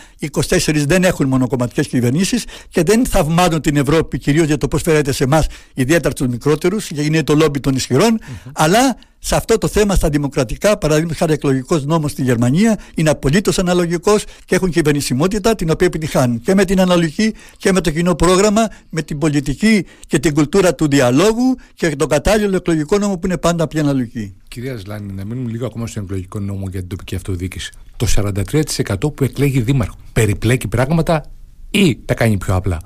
[0.49, 5.13] 24 δεν έχουν μονοκομματικές κυβερνήσεις και δεν θαυμάζουν την Ευρώπη κυρίως για το πώς φέρεται
[5.13, 8.51] σε εμάς, ιδιαίτερα τους μικρότερους, γιατί είναι το λόμπι των ισχυρών, mm-hmm.
[8.53, 13.59] αλλά σε αυτό το θέμα στα δημοκρατικά, παραδείγματος χάρη εκλογικός νόμος στη Γερμανία, είναι απολύτως
[13.59, 18.15] αναλογικός και έχουν κυβερνησιμότητα την οποία επιτυχάνουν και με την αναλογική και με το κοινό
[18.15, 23.27] πρόγραμμα, με την πολιτική και την κουλτούρα του διαλόγου και τον κατάλληλο εκλογικό νόμο που
[23.27, 24.35] είναι πάντα πια αναλογική.
[24.49, 27.73] Κυρία Ζλάνη, να μείνουμε λίγο ακόμα στον εκλογικό νόμο για την τοπική αυτοδιοίκηση.
[27.97, 31.25] Το 43% που εκλέγει δήμαρχο περιπλέκει πράγματα
[31.71, 32.79] ή τα κάνει πιο απλά;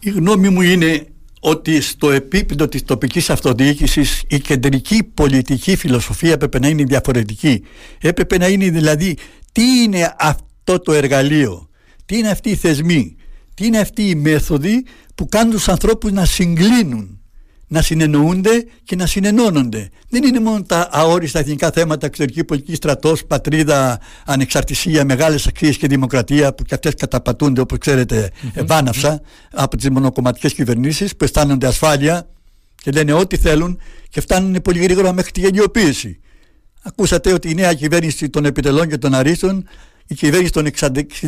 [0.00, 1.06] Η γνώμη μου είναι
[1.48, 7.62] ότι στο επίπεδο της τοπικής αυτοδιοίκησης η κεντρική πολιτική φιλοσοφία έπρεπε να είναι διαφορετική.
[8.00, 9.16] Έπρεπε να είναι δηλαδή
[9.52, 11.68] τι είναι αυτό το εργαλείο,
[12.06, 13.16] τι είναι αυτοί οι θεσμοί,
[13.54, 17.20] τι είναι αυτοί οι μέθοδοι που κάνουν τους ανθρώπους να συγκλίνουν
[17.68, 19.88] να συνεννοούνται και να συνενώνονται.
[20.08, 25.86] Δεν είναι μόνο τα αόριστα εθνικά θέματα, εξωτερική πολιτική, στρατός, πατρίδα, ανεξαρτησία, μεγάλες αξίες και
[25.86, 28.30] δημοκρατία που και αυτές καταπατούνται όπως ξέρετε
[28.66, 29.20] βάναυσα
[29.52, 32.28] από τις μονοκομματικές κυβερνήσεις που αισθάνονται ασφάλεια
[32.82, 36.20] και λένε ό,τι θέλουν και φτάνουν πολύ γρήγορα μέχρι τη γενιοποίηση.
[36.82, 39.68] Ακούσατε ότι η νέα κυβέρνηση των επιτελών και των αρίστων,
[40.06, 40.66] η κυβέρνηση των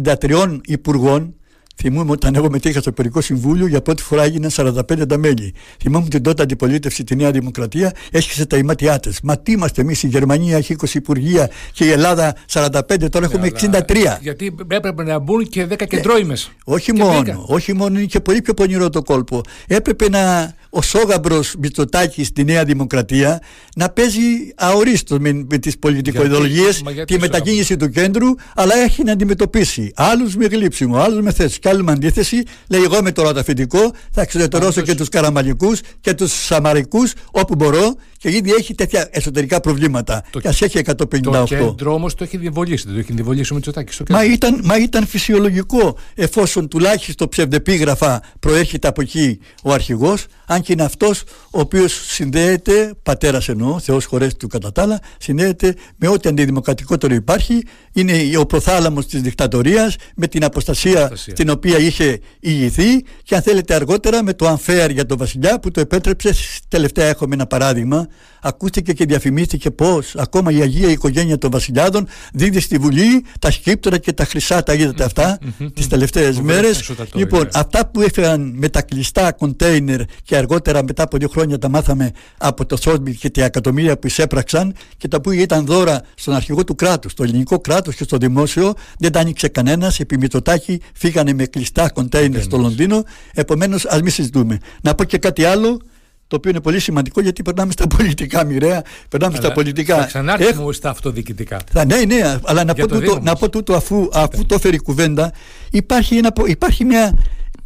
[0.05, 1.35] 63 υπουργών,
[1.80, 5.54] Θυμούμαι όταν εγώ μετήχα στο Περιικό Συμβούλιο για πρώτη φορά έγιναν 45 τα μέλη.
[5.80, 9.20] Θυμάμαι την τότε αντιπολίτευση, τη Νέα Δημοκρατία, έσχισε τα ημάτια της.
[9.20, 13.50] Μα τι είμαστε εμείς, η Γερμανία έχει 20 υπουργεία και η Ελλάδα 45, τώρα έχουμε
[13.60, 14.18] 63.
[14.20, 16.36] Γιατί έπρεπε να μπουν και 10 κεντρώιμε.
[16.64, 19.40] όχι μόνο, όχι μόνο, είναι και πολύ πιο πονηρό το κόλπο.
[19.66, 23.40] Έπρεπε να ο Σόγαμπρος Μητσοτάκης στη Νέα Δημοκρατία
[23.76, 24.20] να παίζει
[24.56, 26.68] αορίστο με, με τις πολιτικοειδολογίε
[27.04, 31.74] τη μετακίνηση του κέντρου, αλλά έχει να αντιμετωπίσει άλλους με γλύψιμο, άλλους με θέση και
[31.74, 32.42] άλλου με αντίθεση.
[32.68, 37.96] Λέει: Εγώ με το ρωταφεντικό θα εξωτερώσω και τους καραμαλικούς και τους σαμαρικούς όπου μπορώ
[38.18, 40.24] και ήδη έχει τέτοια εσωτερικά προβλήματα.
[40.31, 40.94] Το, και ας έχει 158.
[41.20, 44.02] Το κέντρο όμως το έχει διβολήσει, το έχει διβολήσει ο Μητσοτάκης.
[44.09, 50.72] Μα ήταν, μα ήταν φυσιολογικό εφόσον τουλάχιστον ψευδεπίγραφα προέρχεται από εκεί ο αρχηγός, αν και
[50.72, 56.09] είναι αυτός ο οποίος συνδέεται, πατέρας εννοώ, Θεός χωρέσει του κατά τα άλλα, συνδέεται με
[56.09, 57.62] ό,τι αντιδημοκρατικότερο υπάρχει.
[57.92, 63.42] Είναι ο προθάλαμος της δικτατορίας με την αποστασία, αποστασία στην οποία είχε ηγηθεί και αν
[63.42, 66.35] θέλετε αργότερα με το unfair για τον Βασιλιά που το επέτρεψε.
[66.68, 68.07] Τελευταία έχουμε ένα παράδειγμα
[68.40, 73.98] ακούστηκε και διαφημίστηκε πώ ακόμα η Αγία Οικογένεια των Βασιλιάδων δίδει στη Βουλή τα σκύπτωρα
[73.98, 75.38] και τα χρυσά, τα είδατε αυτά
[75.74, 76.90] τις τελευταίες μέρες.
[77.14, 81.68] Λοιπόν, αυτά που έφεραν με τα κλειστά κοντέινερ και αργότερα μετά από δύο χρόνια τα
[81.68, 86.34] μάθαμε από το Σόσμπιτ και τα εκατομμύρια που εισέπραξαν και τα που ήταν δώρα στον
[86.34, 90.00] αρχηγό του κράτους, στο ελληνικό κράτος και στο δημόσιο, δεν τα άνοιξε κανένας.
[90.00, 93.02] Επί Μητωτάκη φύγανε με κλειστά κοντέινερ στο Λονδίνο.
[93.34, 94.58] Επομένως, ας μην συζητούμε.
[94.82, 95.80] Να πω και κάτι άλλο
[96.28, 99.96] το οποίο είναι πολύ σημαντικό γιατί περνάμε στα πολιτικά μοιραία, περνάμε αλλά στα πολιτικά.
[99.96, 100.74] Θα ξανάρθουμε Έχ...
[100.74, 101.60] στα αυτοδιοικητικά.
[101.72, 104.78] Θα, ναι, ναι, αλλά να πω, τούτο, να πω τούτο αφού, αφού το έφερε η
[104.78, 105.32] κουβέντα,
[105.70, 107.18] υπάρχει, ένα, υπάρχει μια.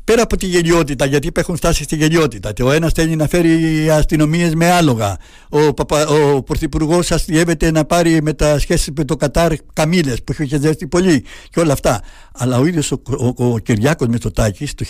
[0.05, 2.53] Πέρα από τη γελιότητα, γιατί έχουν φτάσει στη γελιότητα.
[2.63, 5.17] Ο ένας θέλει να φέρει αστυνομίες με άλογα.
[5.49, 10.35] Ο, παπα, ο πρωθυπουργός αστείευεται να πάρει με τα σχέσει με το Κατάρ καμίλε που
[10.39, 12.03] έχει ζέστη πολύ και όλα αυτά.
[12.33, 13.01] Αλλά ο ίδιος ο,
[13.37, 14.85] ο, ο Κυριάκος Μητσοτάκης το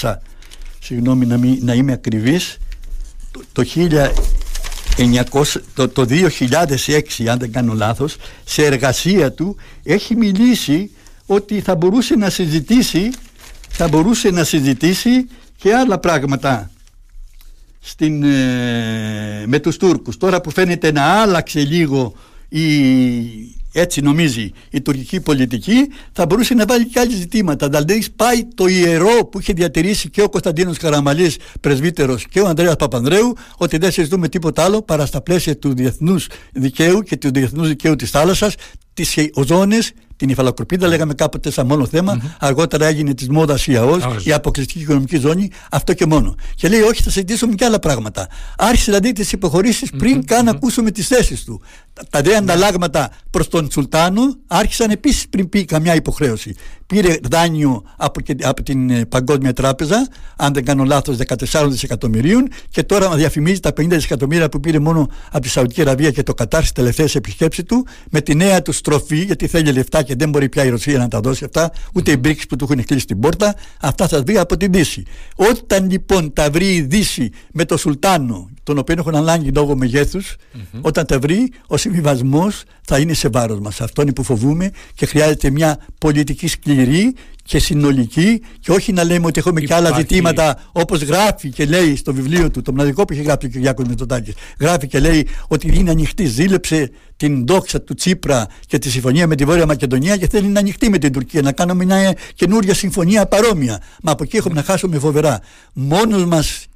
[0.00, 0.14] 1900
[0.82, 2.58] συγγνώμη να, μην, να είμαι ακριβής,
[3.52, 3.64] το,
[5.32, 5.42] 1900,
[5.74, 10.90] το, το 2006 αν δεν κάνω λάθος, σε εργασία του έχει μιλήσει
[11.26, 13.10] ότι θα μπορούσε να συζητήσει
[13.72, 16.70] θα μπορούσε να συζητήσει και άλλα πράγματα
[17.80, 20.16] στην, ε, με τους Τούρκους.
[20.16, 22.14] Τώρα που φαίνεται να άλλαξε λίγο
[22.48, 22.62] η,
[23.72, 27.68] έτσι νομίζει η τουρκική πολιτική, θα μπορούσε να βάλει και άλλα ζητήματα.
[27.68, 32.76] Δηλαδή πάει το ιερό που είχε διατηρήσει και ο Κωνσταντίνος Καραμαλής πρεσβύτερος και ο Ανδρέας
[32.76, 37.68] Παπανδρέου ότι δεν συζητούμε τίποτα άλλο παρά στα πλαίσια του διεθνούς δικαίου και του διεθνούς
[37.68, 38.54] δικαίου της θάλασσας
[38.94, 41.88] τις οζώνες την υφαλοκροπίδα, λέγαμε κάποτε σαν μόνο
[42.38, 46.34] Αργότερα έγινε της μόδας η ΑΟΣ, η αποκλειστική οικονομική ζώνη, αυτό και μόνο.
[46.54, 48.28] Και λέει, Όχι, θα συζητήσουμε και άλλα πράγματα.
[48.56, 51.62] Άρχισε δηλαδή τις υποχωρήσεις πριν καν ακούσουμε τις θέσεις του.
[52.10, 56.54] Τα δε ανταλλάγματα προς τον Σουλτάνο άρχισαν επίσης πριν πει καμιά υποχρέωση.
[56.86, 61.16] Πήρε δάνειο από, από την ε, Παγκόσμια Τράπεζα, αν δεν κάνω λάθος,
[61.50, 66.10] 14 δισεκατομμυρίων και τώρα διαφημίζει τα 50 δισεκατομμύρια που πήρε μόνο από τη Σαουδική Αραβία
[66.10, 70.02] και το Κατάρ στις τελευταίες επισκέψεις του, με τη νέα του στροφή, γιατί θέλει λεφτά
[70.02, 72.66] και δεν μπορεί πια η Ρωσία να τα δώσει αυτά, ούτε οι BRICS που του
[72.70, 75.02] έχουν κλείσει την πόρτα, αυτά θα βρει από την Δύση.
[75.36, 79.78] Όταν λοιπόν τα βρει η Δύση με το Σουλτάνο, τον οποίο έχουν ανάγκη λόγω
[80.80, 83.80] όταν τα βρει, ο συμβιβασμός θα είναι σε βάρος μας.
[83.80, 87.14] Αυτό είναι που φοβούμε και χρειάζεται μια πολιτική σκληρή
[87.44, 91.96] και συνολική και όχι να λέμε ότι έχουμε και άλλα ζητήματα όπως γράφει και λέει
[91.96, 95.78] στο βιβλίο του το μοναδικό που έχει γράψει ο Κυριάκος Μητσοτάκης γράφει και λέει ότι
[95.78, 100.28] είναι ανοιχτή ζήλεψε την δόξα του Τσίπρα και τη συμφωνία με τη Βόρεια Μακεδονία και
[100.28, 104.36] θέλει να ανοιχτεί με την Τουρκία να κάνουμε μια καινούργια συμφωνία παρόμοια μα από εκεί
[104.36, 105.40] έχουμε να χάσουμε φοβερά
[105.72, 106.66] μόνος μας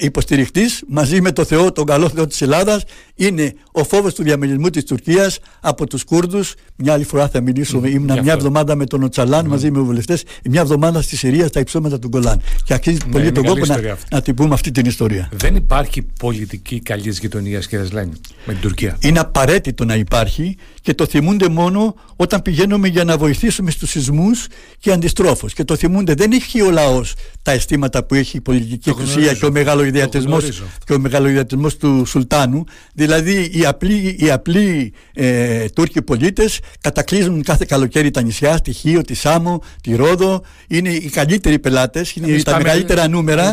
[0.00, 2.84] υποστηριχτής μαζί με το Θεό, τον καλό Θεό της Ελλάδας.
[3.14, 6.54] Είναι ο φόβος του διαμελισμού της Τουρκίας από τους Κούρδους.
[6.76, 10.60] Μια άλλη φορά θα μιλήσουμε, ήμουν μια εβδομάδα με τον Οτσαλάν μαζί με βουλευτές μια
[10.60, 12.42] εβδομάδα στη Συρία στα υψώματα του Γκολάν.
[12.64, 15.28] Και αξίζει ναι, πολύ τον κόπο να, να την πούμε αυτή την ιστορία.
[15.32, 18.12] Δεν υπάρχει πολιτική καλή γειτονία κύριε Σλένη
[18.44, 18.96] με την Τουρκία.
[19.00, 24.46] Είναι απαραίτητο να υπάρχει και το θυμούνται μόνο όταν πηγαίνουμε για να βοηθήσουμε στους σεισμούς
[24.78, 25.52] και αντιστρόφως.
[25.52, 26.14] Και το θυμούνται.
[26.14, 30.92] Δεν έχει ο λαός τα αισθήματα που έχει η πολιτική εξουσία και ο μεγαλοειδιατισμός και
[30.92, 32.64] ο μεγαλοειδιατισμός του Σουλτάνου.
[32.94, 39.02] Δηλαδή οι απλοί, οι απλοί ε, Τούρκοι πολίτες κατακλείζουν κάθε καλοκαίρι τα νησιά, τη Χίο,
[39.02, 40.42] τη Σάμο, τη Ρόδο.
[40.68, 43.52] Είναι οι καλύτεροι πελάτες είναι τα μεγαλύτερα νούμερα.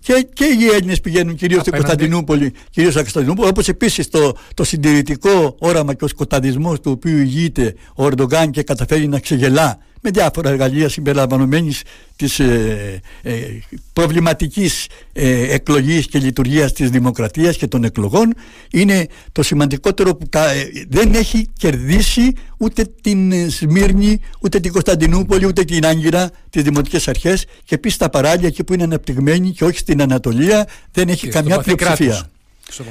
[0.00, 4.64] και, και οι Έλληνες πηγαίνουν κυρίως στην Κωνσταντινούπολη κυρίως στην Κωνσταντινούπολη όπως επίσης το, το
[4.64, 10.10] συντηρητικό όραμα και ο σκοταδισμός του οποίου ηγείται ο Ερντογκάν και καταφέρει να ξεγελά με
[10.10, 11.82] διάφορα εργαλεία συμπεριλαμβανομένης
[12.16, 13.32] της ε, ε,
[13.92, 18.34] προβληματικής ε, εκλογής και λειτουργίας της δημοκρατίας και των εκλογών
[18.70, 25.64] είναι το σημαντικότερο που ε, δεν έχει κερδίσει ούτε την Σμύρνη, ούτε την Κωνσταντινούπολη, ούτε
[25.64, 29.78] την Άγκυρα τις δημοτικές αρχές και επίσης τα παράλια εκεί που είναι αναπτυγμένοι και όχι
[29.78, 32.28] στην Ανατολία δεν έχει καμιά πλειοψηφία.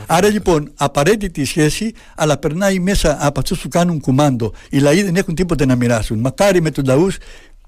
[0.05, 4.53] Άρα λοιπόν απαραίτητη η σχέση, αλλά περνάει μέσα από αυτούς που κάνουν κουμάντο.
[4.69, 6.19] Οι λαοί δεν έχουν τίποτε να μοιράσουν.
[6.19, 7.17] Μακάρι με τους λαούς,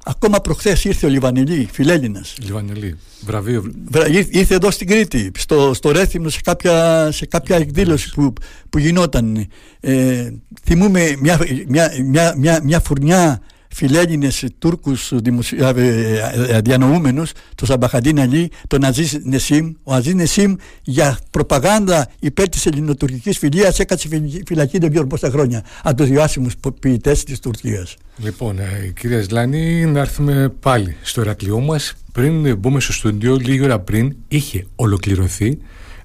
[0.03, 2.35] ακόμα προχθές ήρθε ο Λιβανελή, φιλέλληνας.
[2.39, 3.71] Λιβανελή, βραβείο.
[4.29, 8.33] Ήρθε εδώ στην Κρήτη, στο, στο Ρέθυμνο, σε κάποια, σε κάποια εκδήλωση που,
[8.69, 9.47] που γινόταν.
[9.79, 10.31] Ε,
[10.63, 13.41] θυμούμε μια, μια, μια, μια, μια φουρνιά
[13.75, 15.55] φιλέλληνες Τούρκους δημοσι...
[16.63, 19.73] διανοούμενους, τον Σαμπαχαντίν Αλή, τον Αζίζ Νεσίμ.
[19.83, 24.09] Ο Αζίζ Νεσίμ για προπαγάνδα υπέρ της ελληνοτουρκικής φιλίας έκατσε
[24.45, 27.95] φυλακή δεν ξέρω πόσα χρόνια από τους διάσημους ποιητές της Τουρκίας.
[28.17, 31.93] Λοιπόν, ε, κυρία Σλάνη, να έρθουμε πάλι στο Ερακλειό μας.
[32.11, 35.57] Πριν μπούμε στο στούντιο, λίγη ώρα πριν, είχε ολοκληρωθεί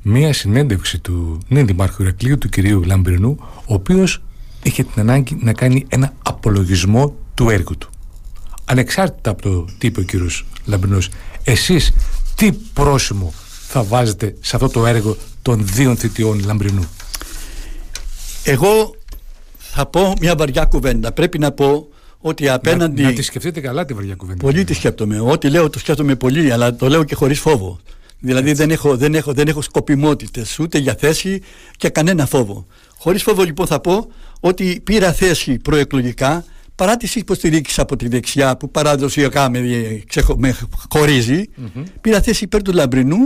[0.02, 4.22] μία συνέντευξη του νέου Δημάρχου Ηρακλείου, του κυρίου Λαμπρινού, ο οποίος
[4.62, 7.90] είχε την ανάγκη να κάνει ένα απολογισμό του έργου του.
[8.64, 11.09] Ανεξάρτητα από το τι είπε ο κύριος Λαμπρινός,
[11.44, 11.92] εσείς
[12.35, 13.33] τι πρόσημο
[13.66, 16.88] θα βάζετε σε αυτό το έργο των δύο θητιών Λαμπρινού;
[18.44, 18.94] Εγώ
[19.59, 21.12] θα πω μια βαριά κουβέντα.
[21.12, 23.03] Πρέπει να πω ότι απέναντι.
[23.03, 24.44] Να, να τη σκεφτείτε καλά τη βαριά κουβέντα.
[24.44, 25.20] Πολύ τη σκέφτομαι.
[25.20, 27.79] Ό,τι λέω το σκέφτομαι πολύ, αλλά το λέω και χωρίς φόβο.
[28.18, 31.42] Δηλαδή δεν έχω, δεν, έχω, δεν έχω σκοπιμότητες ούτε για θέση
[31.76, 32.66] και κανένα φόβο.
[32.98, 36.44] Χωρίς φόβο λοιπόν θα πω ότι πήρα θέση προεκλογικά
[36.80, 39.60] παρά τις υποστηρίξεις από τη δεξιά που παραδοσιακά με,
[40.36, 40.56] με
[40.90, 41.82] χωρίζει mm-hmm.
[42.00, 43.16] πήρα θέση υπέρ του Λαμπρινού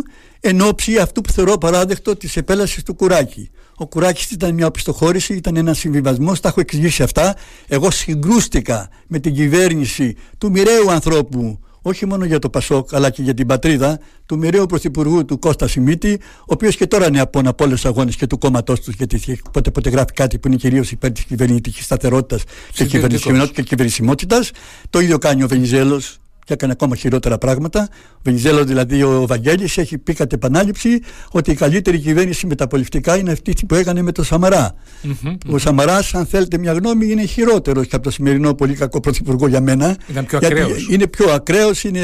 [0.41, 3.51] εν ώψη αυτού που θεωρώ παράδεκτο της επέλασης του Κουράκη.
[3.77, 7.37] Ο Κουράκης ήταν μια οπισθοχώρηση, ήταν ένας συμβιβασμός, τα έχω εξηγήσει αυτά.
[7.69, 13.23] Εγώ συγκρούστηκα με την κυβέρνηση του μοιραίου ανθρώπου όχι μόνο για το Πασόκ αλλά και
[13.23, 17.43] για την πατρίδα του μοιραίου πρωθυπουργού του Κώστα Σιμίτη, ο οποίος και τώρα είναι από
[17.45, 20.57] από όλους τους αγώνες και του κόμματός τους, γιατί πότε, πότε γράφει κάτι που είναι
[20.57, 22.43] κυρίως υπέρ της κυβερνητικής σταθερότητας
[22.73, 24.51] και κυβερνησιμότητας.
[24.91, 27.89] Το ίδιο κάνει ο Βενιζέλος, και έκανε ακόμα χειρότερα πράγματα.
[28.13, 32.67] Ο Βενιζέλο, δηλαδή ο Βαγγέλης, έχει πει κατ' επανάληψη ότι η καλύτερη κυβέρνηση με τα
[32.67, 34.75] πολιτικά είναι αυτή που έκανε με τον Σαμαρά.
[35.05, 39.01] Mm-hmm, ο Σαμαράς, αν θέλετε μια γνώμη, είναι χειρότερο και από το σημερινό πολύ κακό
[39.01, 39.97] πρωθυπουργό για μένα.
[40.09, 40.89] Ήταν πιο ακραίος.
[40.91, 42.01] Είναι πιο ακραίος, είναι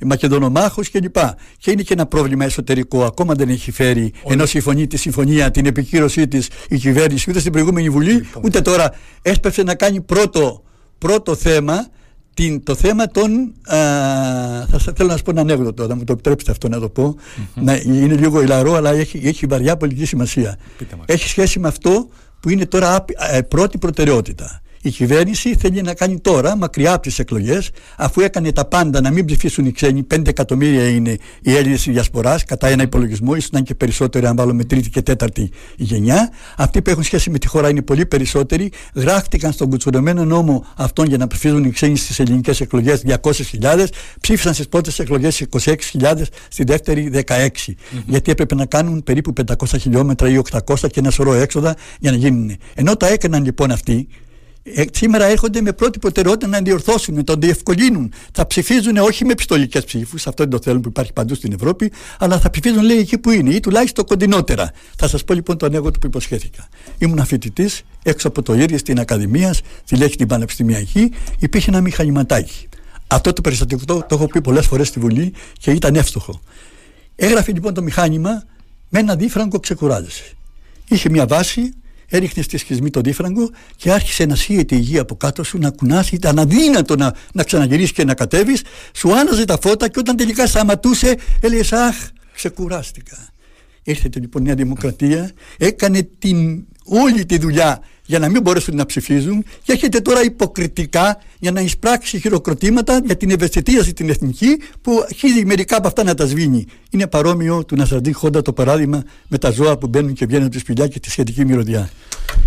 [0.00, 1.16] μακεδονομάχος κλπ.
[1.58, 3.04] Και είναι και ένα πρόβλημα εσωτερικό.
[3.04, 7.52] Ακόμα δεν έχει φέρει ενώ συμφωνεί τη συμφωνία, την επικύρωσή της η κυβέρνηση ούτε στην
[7.52, 8.42] προηγούμενη Βουλή, λοιπόν.
[8.44, 8.94] ούτε τώρα.
[9.22, 10.62] Έσπευσε να κάνει πρώτο,
[10.98, 11.86] πρώτο θέμα
[12.34, 13.54] την, το θέμα των.
[13.64, 13.76] Α,
[14.66, 17.16] θα θέλω να σας πω ένα ανέκδοτο, να μου το επιτρέψετε αυτό να το πω.
[17.54, 20.58] Να, είναι λίγο ηλαρό, αλλά έχει, έχει βαριά πολιτική σημασία.
[21.06, 22.08] Έχει σχέση με αυτό
[22.40, 27.18] που είναι τώρα ε, πρώτη προτεραιότητα η κυβέρνηση θέλει να κάνει τώρα, μακριά από τις
[27.18, 31.82] εκλογές, αφού έκανε τα πάντα να μην ψηφίσουν οι ξένοι, 5 εκατομμύρια είναι οι Έλληνες
[31.82, 35.50] της Διασποράς, κατά ένα υπολογισμό, ίσως να είναι και περισσότεροι, αν βάλουμε τρίτη και τέταρτη
[35.76, 36.32] γενιά.
[36.56, 38.72] Αυτοί που έχουν σχέση με τη χώρα είναι πολύ περισσότεροι.
[38.94, 43.86] Γράφτηκαν στον κουτσουρεμένο νόμο αυτόν για να ψηφίσουν οι ξένοι στις ελληνικές εκλογές 200.000,
[44.20, 47.48] ψήφισαν στις πρώτες εκλογές 26.000, στη δεύτερη 16.
[48.06, 52.16] Γιατί έπρεπε να κάνουν περίπου 500 χιλιόμετρα ή 800 και ένα σωρό έξοδα για να
[52.16, 52.56] γίνουν.
[52.74, 54.23] Ενώ τα έκαναν λοιπόν αυτοί, ε,
[54.92, 58.12] σήμερα έρχονται με πρώτη προτεραιότητα να διορθώσουν, να τον διευκολύνουν.
[58.32, 61.92] Θα ψηφίζουν όχι με πιστολικές ψήφους, αυτό είναι το θέλουν που υπάρχει παντού στην Ευρώπη,
[62.18, 64.70] αλλά θα ψηφίζουν λέει εκεί που είναι ή τουλάχιστον κοντινότερα.
[64.96, 66.68] Θα σας πω λοιπόν το ανέκδοτο που υποσχέθηκα.
[66.98, 67.70] Ήμουν φοιτητή
[68.02, 69.52] έξω από το Ήρια στην Ακαδημία,
[69.84, 72.68] στη Λέχη την Πανεπιστημιακή, υπήρχε ένα μηχανηματάκι.
[73.06, 76.40] Αυτό το περιστατικό το, το έχω πει πολλές φορές στη Βουλή και ήταν εύστοχο.
[77.16, 78.44] Έγραφε λοιπόν το μηχάνημα
[78.88, 80.24] με ένα δίφραγκο ξεκουράζεσαι.
[80.88, 81.74] Είχε μια βάση
[82.16, 85.70] έριχνε στη σχισμή τον δίφραγκο και άρχισε να σύγεται η γη από κάτω σου, να
[85.70, 86.14] κουνάσει.
[86.14, 88.62] Ήταν αδύνατο να, να ξαναγυρίσεις και να κατέβεις.
[88.92, 91.94] Σου άναζε τα φώτα και όταν τελικά σταματούσε, έλεγες Αχ,
[92.34, 93.28] ξεκουράστηκα.
[93.82, 98.86] Ήρθε λοιπόν η Νέα Δημοκρατία, έκανε την, όλη τη δουλειά για να μην μπορέσουν να
[98.86, 105.00] ψηφίζουν και έχετε τώρα υποκριτικά για να εισπράξει χειροκροτήματα για την ευαισθητίαση την εθνική που
[105.04, 106.66] αρχίζει μερικά από αυτά να τα σβήνει.
[106.90, 110.26] Είναι παρόμοιο του να σα δει χόντα το παράδειγμα με τα ζώα που μπαίνουν και
[110.26, 111.90] βγαίνουν τη σπηλιά και τη σχετική μυρωδιά.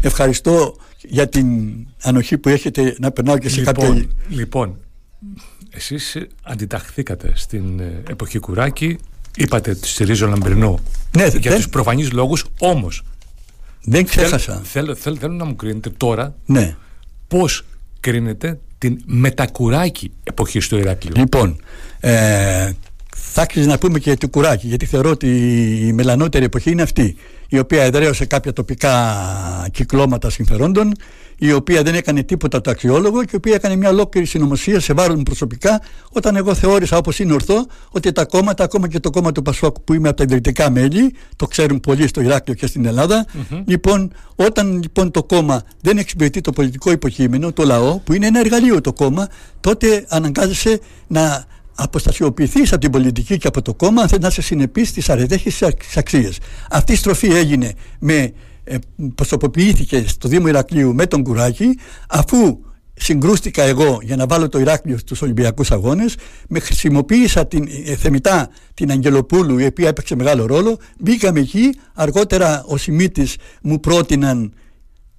[0.01, 1.47] Ευχαριστώ για την
[2.01, 4.05] ανοχή που έχετε να περνάω και σε λοιπόν, κάποια...
[4.29, 4.77] Λοιπόν,
[5.69, 8.97] εσείς αντιταχθήκατε στην ε, εποχή Κουράκη,
[9.35, 10.79] είπατε τη στηρίζω Λαμπρινό
[11.17, 11.55] ναι, για δεν...
[11.55, 13.03] τους προφανείς λόγους, όμως
[13.89, 14.61] δεν ξέχασα.
[14.63, 16.75] Θέλω, θέλω, θέλω, να μου κρίνετε τώρα ναι.
[17.27, 17.65] πώς
[17.99, 21.13] κρίνετε την μετακουράκη εποχή στο Ηράκλειο.
[21.17, 21.61] Λοιπόν,
[21.99, 22.71] ε,
[23.15, 25.27] θα άξιζε να πούμε και το κουράκι, γιατί θεωρώ ότι
[25.87, 27.15] η μελανότερη εποχή είναι αυτή,
[27.47, 29.17] η οποία εδραίωσε κάποια τοπικά
[29.71, 30.91] κυκλώματα συμφερόντων,
[31.37, 34.93] η οποία δεν έκανε τίποτα το αξιόλογο και η οποία έκανε μια ολόκληρη συνωμοσία σε
[34.93, 39.09] βάρος μου προσωπικά, όταν εγώ θεώρησα όπως είναι ορθό ότι τα κόμματα, ακόμα και το
[39.09, 42.67] κόμμα του Πασόκ που είμαι από τα ιδρυτικά μέλη, το ξέρουν πολλοί στο Ηράκλειο και
[42.67, 43.25] στην Ελλάδα,
[43.65, 48.39] λοιπόν, όταν λοιπόν το κόμμα δεν εξυπηρετεί το πολιτικό υποκείμενο, το λαό, που είναι ένα
[48.39, 49.27] εργαλείο το κόμμα,
[49.59, 51.45] τότε αναγκάζεσαι να
[51.75, 55.65] αποστασιοποιηθείς από την πολιτική και από το κόμμα αν θέλει να σε συνεπεί στις αρετέχει
[55.95, 56.37] αξίες.
[56.69, 58.31] Αυτή η στροφή έγινε με ε,
[59.15, 61.77] προσωποποιήθηκε στο Δήμο Ηρακλείου με τον Κουράκη
[62.09, 62.59] αφού
[62.93, 66.15] συγκρούστηκα εγώ για να βάλω το Ηράκλειο στους Ολυμπιακούς Αγώνες
[66.47, 70.77] με χρησιμοποίησα την, ε, θεμητά την Αγγελοπούλου η οποία έπαιξε μεγάλο ρόλο.
[70.99, 74.53] Μπήκαμε εκεί αργότερα ο Σιμίτης μου πρότειναν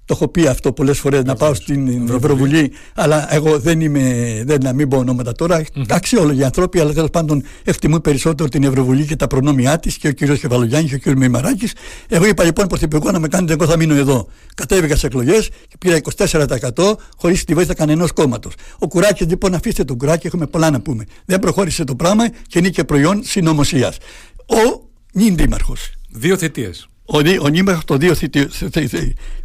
[0.09, 4.03] το έχω πει αυτό πολλές φορές να πάω στην Ευρωβουλή, αλλά εγώ δεν είμαι,
[4.45, 5.61] δεν να μην πω ονόματα τώρα.
[5.61, 5.83] Mm-hmm.
[5.89, 10.13] Αξιόλογοι άνθρωποι, αλλά τέλος πάντων εκτιμούν περισσότερο την Ευρωβουλή και τα προνόμια της και ο
[10.13, 10.37] κ.
[10.37, 11.17] Χεβαλογιάννη και ο κ.
[11.17, 11.69] Μημαράκη.
[12.07, 14.27] Εγώ είπα λοιπόν Πρωθυπουργό να με κάνετε, εγώ θα μείνω εδώ.
[14.55, 18.53] Κατέβηκα σε εκλογές και πήρα 24% χωρίς τη βοήθεια κανενός κόμματος.
[18.79, 21.03] Ο Κουράκης λοιπόν, αφήστε τον Κουράκη, έχουμε πολλά να πούμε.
[21.25, 23.97] Δεν προχώρησε το πράγμα και είναι και προϊόν συνωμοσίας.
[24.45, 24.81] Ο
[25.13, 25.91] νυν δήμαρχος.
[26.09, 26.69] Δύο θετίε.
[27.11, 28.15] Ο, ο νήμαρχος το δύο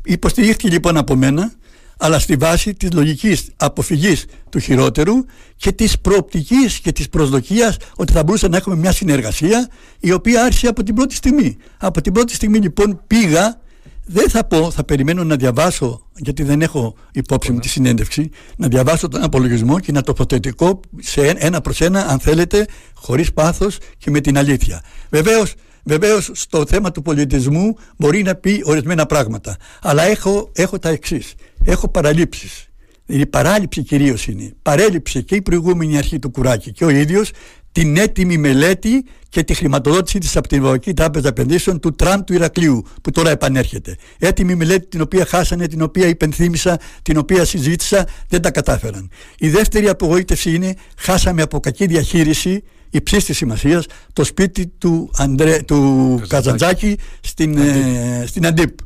[0.04, 1.52] υποστηρίχθηκε λοιπόν από μένα
[1.96, 5.14] αλλά στη βάση της λογικής αποφυγής του χειρότερου
[5.56, 9.68] και της προοπτικής και της προσδοκίας ότι θα μπορούσε να έχουμε μια συνεργασία
[10.00, 11.56] η οποία άρχισε από την πρώτη στιγμή.
[11.78, 13.60] Από την πρώτη στιγμή λοιπόν πήγα,
[14.06, 18.68] δεν θα πω, θα περιμένω να διαβάσω γιατί δεν έχω υπόψη μου τη συνέντευξη, να
[18.68, 24.10] διαβάσω τον απολογισμό και να τοποθετικό σε ένα προς ένα αν θέλετε χωρίς πάθος και
[24.10, 24.82] με την αλήθεια.
[25.10, 29.56] Βεβαίως Βεβαίως στο θέμα του πολιτισμού μπορεί να πει ορισμένα πράγματα.
[29.82, 31.34] Αλλά έχω, έχω τα εξής.
[31.64, 32.68] Έχω παραλήψεις.
[33.06, 34.52] Η παράληψη κυρίως είναι.
[34.62, 37.30] Παρέλειψε και η προηγούμενη αρχή του Κουράκη και ο ίδιος
[37.72, 42.32] την έτοιμη μελέτη και τη χρηματοδότηση της από την Ευρωπαϊκή Τράπεζα Επενδύσεων του Τραμ του
[42.32, 43.96] Ηρακλείου, που τώρα επανέρχεται.
[44.18, 49.10] Έτοιμη μελέτη την οποία χάσανε, την οποία υπενθύμησα, την οποία συζήτησα, δεν τα κατάφεραν.
[49.38, 52.62] Η δεύτερη απογοήτευση είναι χάσαμε από κακή διαχείριση
[52.96, 58.78] υψή της σημασίας το σπίτι του, Αντρέ, του Καζαντζάκη στην, ε, στην Αντίπ.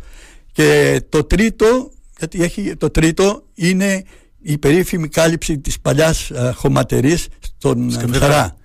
[0.52, 4.04] Και το τρίτο, γιατί έχει, το τρίτο είναι
[4.42, 7.26] η περίφημη κάλυψη της παλιάς α, χωματερής
[7.58, 8.56] στον Χαρά.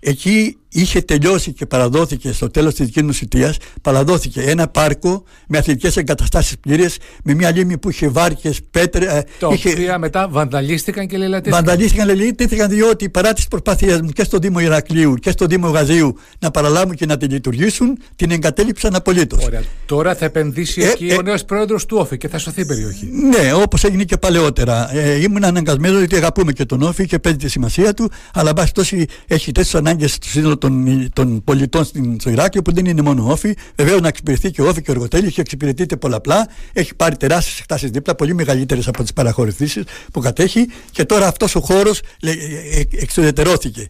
[0.00, 5.58] Εκεί είχε τελειώσει και παραδόθηκε στο τέλος της δικής μου θητείας παραδόθηκε ένα πάρκο με
[5.58, 9.70] αθλητικές εγκαταστάσεις πλήρες με μια λίμνη που είχε βάρκες, πέτρε ε, το είχε...
[9.70, 14.38] οποία μετά βανταλίστηκαν και λελατίστηκαν βανταλίστηκαν και λελατίστηκαν διότι παρά τις προσπάθειές μου και στο
[14.38, 19.44] Δήμο Ηρακλείου και στο Δήμο Γαζίου να παραλάβουν και να τη λειτουργήσουν την εγκατέλειψαν απολύτως.
[19.44, 19.62] Ωραία.
[19.86, 22.66] Τώρα θα επενδύσει ε, εκεί ε, ο νέος πρόεδρος του Όφη και θα σωθεί η
[22.66, 23.06] περιοχή.
[23.06, 24.96] Ναι όπως έγινε και παλαιότερα.
[24.96, 28.72] Ε, ήμουν αναγκασμένος γιατί αγαπούμε και τον Όφη και παίζει τη σημασία του αλλά μπας
[28.72, 33.02] τόση έχει τέτοιες ανάγκες στο σύνολο των, των πολιτών στην, στο Ηράκλειο που δεν είναι
[33.02, 33.54] μόνο όφη.
[33.76, 36.48] Βεβαίως να εξυπηρετεί και όφη και οργοτέλη, έχει εξυπηρετείται πολλαπλά.
[36.72, 41.54] Έχει πάρει τεράστιες εκτάσεις δίπλα, πολύ μεγαλύτερες από τις παραχωρηθήσεις που κατέχει και τώρα αυτός
[41.54, 43.88] ο χώρος ε, ε, εξουδετερώθηκε.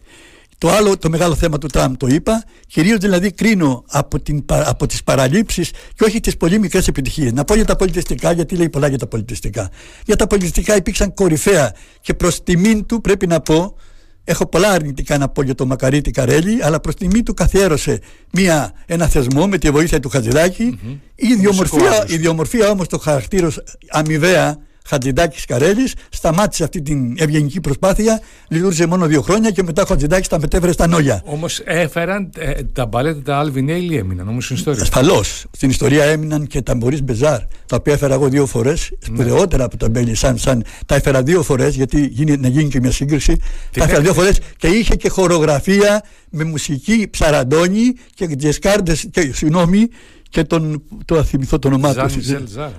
[0.59, 4.85] Το άλλο, το μεγάλο θέμα του Τραμπ το είπα, κυρίως δηλαδή κρίνω από, την, από
[4.85, 7.31] τις παραλήψεις και όχι τις πολύ μικρές επιτυχίες.
[7.31, 9.69] Να πω για τα πολιτιστικά, γιατί λέει πολλά για τα πολιτιστικά.
[10.05, 13.75] Για τα πολιτιστικά υπήρξαν κορυφαία και προς τιμήν του πρέπει να πω
[14.23, 18.01] Έχω πολλά αρνητικά να πω για τον Μακαρίτη Καρέλη, αλλά προς τιμή του καθιέρωσε
[18.31, 20.79] μια, ένα θεσμό με τη βοήθεια του χατζηδακη
[21.15, 24.57] Η ιδιομορφία, η ιδιομορφία όμως το χαρακτήρος αμοιβαία
[24.89, 28.21] Χατζηδάκης Καρέλης σταμάτησε αυτή την ευγενική προσπάθεια.
[28.47, 31.21] Λειτουργήσε μόνο δύο χρόνια και μετά ο Χατζηδάκης τα μετέφερε στα νόλια.
[31.25, 34.81] Όμως έφεραν ε, τα μπαλέτα τα Άλβιν Έιλι έμειναν όμως στην ιστορία.
[34.81, 35.45] Ασφαλώς.
[35.51, 39.77] Στην ιστορία έμειναν και τα Μπορί Μπεζάρ, τα οποία έφερα εγώ δύο φορές, σπουδαιότερα από
[39.77, 40.37] τα Μπέλι Σαν.
[40.37, 43.35] σαν τα έφερα δύο φορές, γιατί γίνει, να γίνει και μια σύγκριση.
[43.71, 48.95] τα έφερα δύο φορές και είχε και χορογραφία με μουσική ψαραντώνη και τζεσκάρντε.
[49.31, 49.87] Συγγνώμη,
[50.29, 52.09] και τον, το θυμηθώ το όνομά του.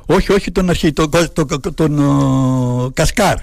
[0.07, 3.37] Όχι, όχι τον αρχή, τον, τον, τον, Κασκάρ.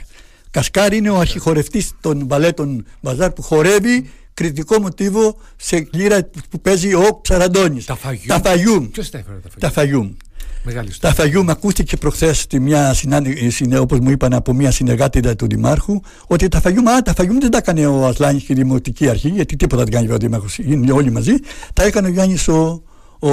[0.51, 6.93] Κασκάρ είναι ο αρχιχορευτής των μπαλέτων Μπαζάρ που χορεύει κριτικό μοτίβο σε κλήρα που παίζει
[6.93, 7.85] ο Ψαραντώνης.
[7.85, 8.27] Τα Φαγιούμ.
[8.27, 8.89] Τα Φαγιούμ.
[8.89, 10.11] Ποιος τα έφερε τα Φαγιούμ.
[10.99, 15.99] Τα Φαγιούμ ακούστηκε προχθές στη μια συνάντηση, όπως μου είπαν από μια συνεργάτη του Δημάρχου,
[16.27, 19.29] ότι τα Φαγιούμ, α, τα Φαγιούμ δεν τα έκανε ο Ασλάνης και η Δημοτική Αρχή,
[19.29, 21.33] γιατί τίποτα δεν κάνει ο Δήμαρχο, είναι όλοι μαζί.
[21.73, 22.83] Τα έκανε ο Γιάννης ο,
[23.19, 23.31] ο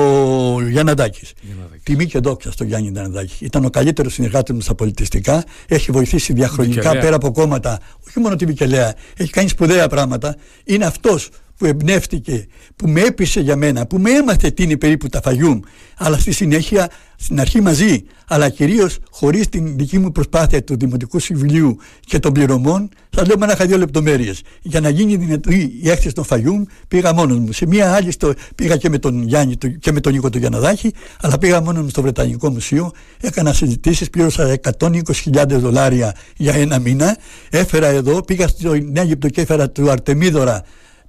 [0.69, 1.33] Γιανναντάκης.
[1.83, 3.45] Τιμή και δόξα στο Γιάννη Γιανναντάκη.
[3.45, 5.45] Ήταν ο καλύτερος συνεργάτης μου στα πολιτιστικά.
[5.69, 7.81] Έχει βοηθήσει διαχρονικά πέρα από κόμματα.
[8.09, 8.95] Όχι μόνο τη Μικελέα.
[9.17, 10.37] Έχει κάνει σπουδαία πράγματα.
[10.65, 12.47] Είναι αυτός που εμπνεύστηκε,
[12.77, 15.61] που με έπεισε για μένα, που με έμαθε τι είναι περίπου τα Φαγιούμ,
[15.97, 21.19] αλλά στη συνέχεια, στην αρχή μαζί, αλλά κυρίως χωρίς την δική μου προσπάθεια του Δημοτικού
[21.19, 24.43] Συμβουλίου και των πληρωμών, θα λέω μόνο δύο λεπτομέρειες.
[24.63, 27.53] Για να γίνει δυνατή η έκθεση των Φαγιούμ, πήγα μόνος μου.
[27.53, 30.93] Σε μία άλλη στο, πήγα και με τον Γιάννη και με τον Νίκο του Γιαναδάκη,
[31.21, 37.17] αλλά πήγα μόνος μου στο Βρετανικό Μουσείο, έκανα συζητήσεις, πλήρωσα 120.000 δολάρια για ένα μήνα,
[37.51, 40.65] έφερα εδώ, πήγα στο Νέα Αίγυπτο και έφερα του Αρτεμίδωρα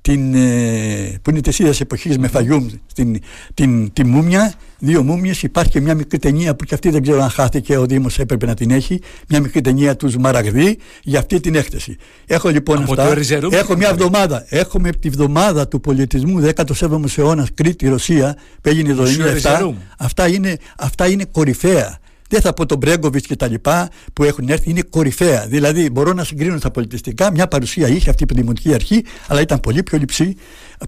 [0.06, 3.20] την, ε, που είναι της ίδιας εποχής με Φαγιούμ, την,
[3.54, 5.44] την, τη Μούμια, δύο Μούμιες.
[5.44, 8.46] Υπάρχει και μια μικρή ταινία που και αυτή δεν ξέρω αν χάθηκε, ο Δήμος έπρεπε
[8.46, 9.02] να την έχει.
[9.28, 11.98] Μια μικρή ταινία τους Σμαραγδί για αυτή την έκθεση.
[12.26, 13.18] Έχω λοιπόν Από αυτά.
[13.52, 14.46] Έχω μια εβδομάδα.
[14.50, 19.04] Έχουμε τη βδομάδα του πολιτισμού 17ο αιώνας Κρήτη, Ρωσία, που έγινε το
[19.44, 19.74] 1997.
[19.98, 22.00] Αυτά είναι, αυτά είναι κορυφαία
[22.30, 25.48] δεν θα πω τον Μπρέγκοβιτς και τα λοιπά που έχουν έρθει, είναι κορυφαία.
[25.48, 27.32] Δηλαδή, μπορώ να συγκρίνω τα πολιτιστικά.
[27.32, 30.36] Μια παρουσία είχε αυτή η Δημοτική Αρχή, αλλά ήταν πολύ πιο λυψή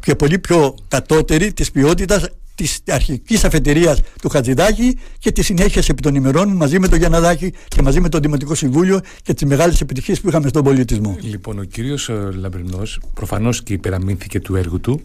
[0.02, 6.02] και πολύ πιο κατώτερη της ποιότητας της αρχικής αφετηρίας του Χατζηδάκη και τη συνέχεια επί
[6.02, 9.82] των ημερών μαζί με τον Γιανναδάκη και μαζί με το Δημοτικό Συμβούλιο και τις μεγάλες
[9.82, 11.18] επιτυχίες που είχαμε στον πολιτισμό.
[11.22, 15.02] Λοιπόν, ο κύριος ε, Λαμπρινός προφανώς και υπεραμείνθηκε του έργου του,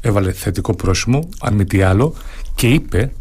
[0.00, 2.14] έβαλε θετικό πρόσημο, αν μη τι άλλο,
[2.54, 3.12] και είπε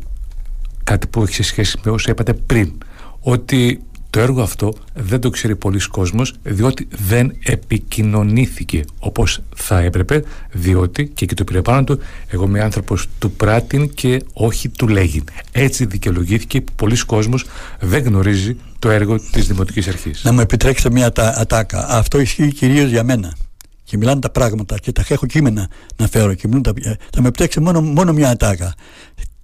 [0.90, 2.72] κάτι που έχει σχέση με όσα είπατε πριν.
[3.20, 10.24] Ότι το έργο αυτό δεν το ξέρει πολλοί κόσμος διότι δεν επικοινωνήθηκε όπως θα έπρεπε
[10.52, 14.88] διότι και εκεί το πήρε πάνω του εγώ είμαι άνθρωπος του πράτην και όχι του
[14.88, 17.46] λέγειν έτσι δικαιολογήθηκε που πολλοί κόσμος
[17.80, 20.24] δεν γνωρίζει το έργο της Δημοτικής Αρχής.
[20.24, 21.90] Να μου επιτρέξετε μια ατάκα.
[21.90, 23.36] Αυτό ισχύει κυρίως για μένα.
[23.84, 26.74] Και μιλάνε τα πράγματα και τα έχω κείμενα να φέρω και μιλούν τα...
[27.14, 28.76] θα με επιτρέξετε μόνο, μόνο μια ατάκα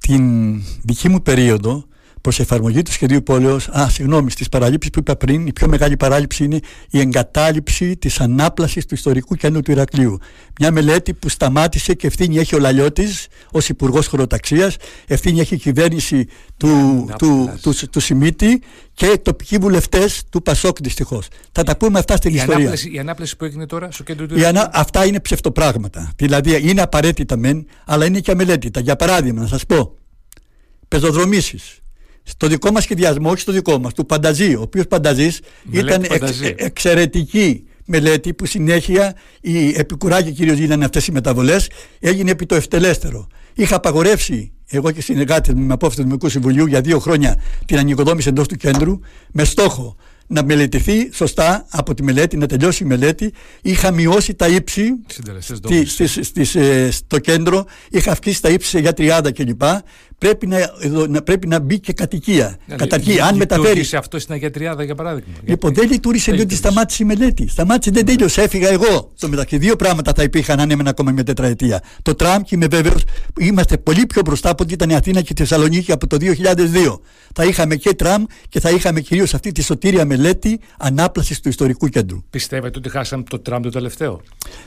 [0.07, 1.83] την δική μου περίοδο
[2.23, 5.97] προ εφαρμογή του σχεδίου πόλεως, α, συγγνώμη, στις παραλήψεις που είπα πριν, η πιο μεγάλη
[5.97, 6.59] παράληψη είναι
[6.89, 10.17] η εγκατάλειψη της ανάπλασης του ιστορικού κέντρου του Ηρακλείου.
[10.59, 14.75] Μια μελέτη που σταμάτησε και ευθύνη έχει ο Λαλιώτης ως Υπουργός Χωροταξίας,
[15.07, 18.61] ευθύνη έχει η κυβέρνηση του, του, του, του, του Σιμίτη
[18.93, 21.27] και τοπικοί βουλευτές του Πασόκ δυστυχώς.
[21.51, 22.57] Θα τα πούμε αυτά στην η ιστορία.
[22.57, 24.61] Ανάπλαση, η ανάπλαση που έγινε τώρα στο κέντρο του Ηρακλείου.
[24.61, 24.71] Ανα...
[24.73, 26.11] Αυτά είναι ψευτοπράγματα.
[26.15, 28.79] Δηλαδή είναι απαραίτητα μεν, αλλά είναι και αμελέτητα.
[28.79, 29.97] Για παράδειγμα, να σας πω,
[30.87, 31.82] πεζοδρομήσεις
[32.23, 35.39] στο δικό μας σχεδιασμό, όχι στο δικό μας, του Πανταζή, ο οποίος Πανταζής
[35.71, 36.17] ήταν ε,
[36.55, 41.69] εξαιρετική μελέτη που συνέχεια οι επικουράκοι κυρίως γίνανε αυτές οι μεταβολές,
[41.99, 43.27] έγινε επί το ευτελέστερο.
[43.53, 47.77] Είχα απαγορεύσει εγώ και συνεργάτες μου με απόφαση του Δημοτικού Συμβουλίου για δύο χρόνια την
[47.77, 48.99] ανοικοδόμηση εντός του κέντρου
[49.31, 49.95] με στόχο
[50.27, 53.33] να μελετηθεί σωστά από τη μελέτη, να τελειώσει η μελέτη.
[53.61, 54.89] Είχα μειώσει τα ύψη
[56.53, 59.61] ε, στο κέντρο, είχα αυξήσει τα ύψη για 30 κλπ.
[60.23, 60.57] Πρέπει να,
[61.07, 62.57] να, πρέπει να μπει και κατοικία.
[62.65, 63.89] Ναι, Καταρχήν, αν μεταφέρει.
[63.93, 65.33] αυτό στην Αγία Τριάδα για παράδειγμα.
[65.45, 67.47] Λοιπόν, δεν λειτουργήσε διότι σταμάτησε η μελέτη.
[67.47, 68.41] Σταμάτησε, δεν τέλειωσε.
[68.41, 69.11] Έφυγα εγώ.
[69.15, 71.81] Στο μεταξύ, δύο πράγματα θα υπήρχαν αν έμενα ακόμα μια τετραετία.
[72.01, 73.03] Το τραμ και είμαι βέβαιος
[73.39, 76.99] είμαστε πολύ πιο μπροστά από ό,τι ήταν η Αθήνα και η Θεσσαλονίκη από το 2002.
[77.33, 81.87] Θα είχαμε και τραμ και θα είχαμε κυρίως αυτή τη σωτήρια μελέτη ανάπλασης του ιστορικού
[81.87, 82.23] κέντρου.
[82.29, 84.21] Πιστεύετε ότι χάσαμε το τραμ το τελευταίο;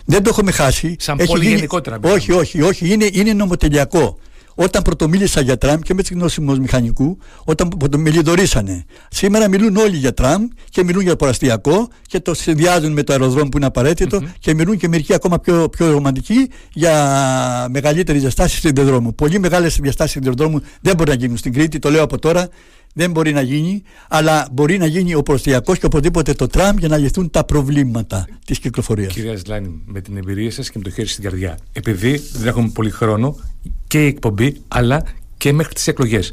[0.05, 0.97] Δεν το έχουμε χάσει.
[0.99, 1.55] Σαν πολύ γίνει...
[1.55, 1.99] γενικότερα.
[2.03, 2.93] Όχι, όχι, όχι.
[2.93, 4.19] Είναι, είναι νομοτελειακό.
[4.59, 8.85] Όταν πρωτομίλησα για τραμ και με τη γνώση μου μηχανικού, όταν με λιδωρήσανε.
[9.11, 13.49] Σήμερα μιλούν όλοι για τραμ και μιλούν για ποραστιακό και το συνδυάζουν με το αεροδρόμιο
[13.49, 14.35] που είναι απαραίτητο mm-hmm.
[14.39, 19.15] και μιλούν και μερικοί ακόμα πιο, πιο ρομαντικοί για μεγαλύτερη διαστάσεις σιδηροδρόμου.
[19.15, 22.49] Πολύ μεγάλες διαστάσεις σιδηροδρόμου δεν μπορεί να γίνουν στην Κρήτη, το λέω από τώρα
[22.99, 26.89] δεν μπορεί να γίνει, αλλά μπορεί να γίνει ο προστιακό και οπωσδήποτε το τραμ για
[26.89, 29.13] να λυθούν τα προβλήματα της κυκλοφορίας.
[29.13, 32.69] Κυρία Ζλάνη, με την εμπειρία σας και με το χέρι στην καρδιά, επειδή δεν έχουμε
[32.69, 33.37] πολύ χρόνο
[33.87, 35.03] και η εκπομπή, αλλά
[35.37, 36.33] και μέχρι τις εκλογές,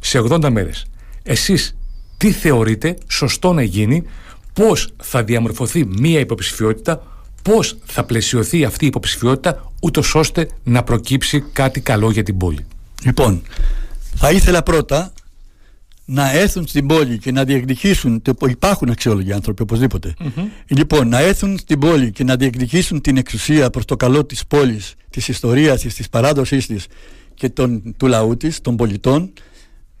[0.00, 0.86] σε 80 μέρες,
[1.22, 1.76] εσείς
[2.16, 4.02] τι θεωρείτε σωστό να γίνει,
[4.52, 7.02] πώς θα διαμορφωθεί μία υποψηφιότητα,
[7.42, 12.66] πώς θα πλαισιωθεί αυτή η υποψηφιότητα, ούτως ώστε να προκύψει κάτι καλό για την πόλη;
[13.04, 13.42] Λοιπόν,
[14.14, 15.12] θα ήθελα πρώτα
[16.12, 19.64] να έρθουν στην πόλη και να διεκδικήσουν, το, υπάρχουν αξιόλογοι άνθρωποι
[20.66, 24.94] λοιπόν να έρθουν στην πόλη και να διεκδικήσουν την εξουσία προς το καλό της πόλης,
[25.10, 26.86] της ιστορίας της, της παράδοσής της
[27.34, 29.32] και των, του λαού της, των πολιτών,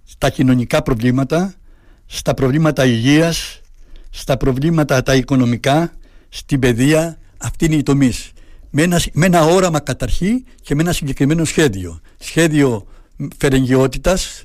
[0.04, 1.54] στα κοινωνικά προβλήματα,
[2.06, 3.60] στα προβλήματα υγείας,
[4.10, 5.92] στα προβλήματα τα οικονομικά,
[6.28, 8.12] στην παιδεία, αυτή είναι η τομή.
[8.70, 12.00] Με ένα, με ένα όραμα καταρχή και με ένα συγκεκριμένο σχέδιο.
[12.18, 12.86] Σχέδιο
[13.36, 14.44] φερεγγιότητας,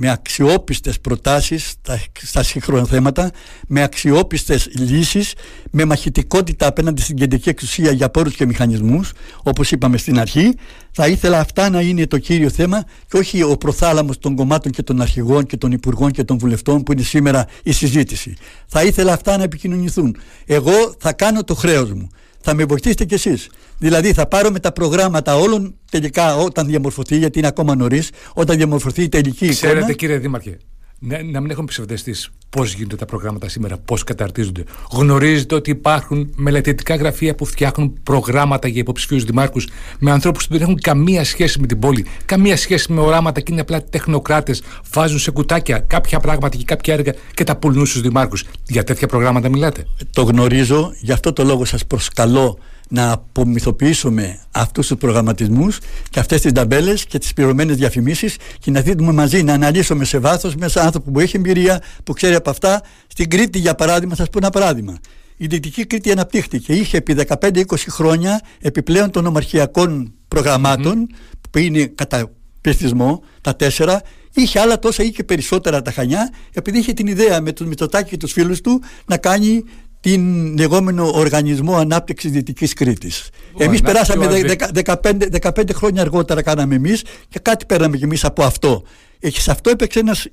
[0.00, 3.30] με αξιόπιστες προτάσεις στα, στα σύγχρονα θέματα,
[3.68, 5.34] με αξιόπιστες λύσεις,
[5.70, 10.54] με μαχητικότητα απέναντι στην κεντρική εξουσία για πόρους και μηχανισμούς, όπως είπαμε στην αρχή.
[10.90, 14.82] Θα ήθελα αυτά να είναι το κύριο θέμα και όχι ο προθάλαμος των κομμάτων και
[14.82, 18.36] των αρχηγών και των υπουργών και των βουλευτών που είναι σήμερα η συζήτηση.
[18.66, 20.16] Θα ήθελα αυτά να επικοινωνηθούν.
[20.46, 22.08] Εγώ θα κάνω το χρέος μου
[22.40, 23.48] θα με βοηθήσετε κι εσείς.
[23.78, 28.56] Δηλαδή θα πάρω με τα προγράμματα όλων τελικά όταν διαμορφωθεί, γιατί είναι ακόμα νωρίς, όταν
[28.56, 29.72] διαμορφωθεί η τελική εικόνα.
[29.72, 30.58] Ξέρετε κύριε Δήμαρχε,
[30.98, 34.64] να, να μην έχουμε ψευδεστήσει πώς γίνονται τα προγράμματα σήμερα, πώς καταρτίζονται.
[34.92, 39.68] Γνωρίζετε ότι υπάρχουν μελετητικά γραφεία που φτιάχνουν προγράμματα για υποψηφίους δημάρχους
[39.98, 43.52] με ανθρώπους που δεν έχουν καμία σχέση με την πόλη, καμία σχέση με οράματα και
[43.52, 44.62] είναι απλά τεχνοκράτες.
[44.92, 48.44] Βάζουν σε κουτάκια κάποια πράγματα και κάποια έργα και τα πουλούν στους δημάρχους.
[48.66, 49.84] Για τέτοια προγράμματα μιλάτε.
[50.12, 52.58] Το γνωρίζω, γι' αυτό το λόγο σας προσκαλώ
[52.88, 55.78] να απομυθοποιήσουμε αυτούς τους προγραμματισμούς
[56.10, 60.18] και αυτές τις ταμπέλες και τις πληρωμένες διαφημίσεις και να δούμε μαζί, να αναλύσουμε σε
[60.18, 62.82] βάθος μέσα άνθρωπο που έχει εμπειρία, που ξέρει από αυτά.
[63.06, 64.98] Στην Κρήτη για παράδειγμα, θα σας πω ένα παράδειγμα.
[65.36, 66.72] Η Δυτική Κρήτη αναπτύχθηκε.
[66.72, 71.06] Είχε επί 15-20 χρόνια επιπλέον των ομαρχιακών προγραμμάτων
[71.50, 72.30] που είναι κατά
[72.60, 74.02] πληθυσμό, τα τέσσερα,
[74.34, 78.10] είχε άλλα τόσα ή και περισσότερα τα Χανιά, επειδή είχε την ιδέα με τον Μητσοτάκη
[78.10, 79.64] και τους φίλους του να κάνει
[80.00, 83.28] την λεγόμενο Οργανισμό Ανάπτυξης Δυτικής Κρήτης.
[83.58, 84.26] Εμείς περάσαμε
[84.72, 84.94] 15,
[85.40, 88.82] 15 χρόνια αργότερα κάναμε εμείς και κάτι πέραμε κι εμείς από αυτό.
[89.18, 90.26] Έχεις σε αυτό έπαιξε ένας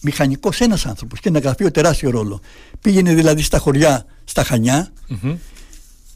[0.00, 2.40] μηχανικός ένας άνθρωπος και ένα γραφείο τεράστιο ρόλο.
[2.80, 4.92] Πήγαινε δηλαδή στα χωριά, στα Χανιά,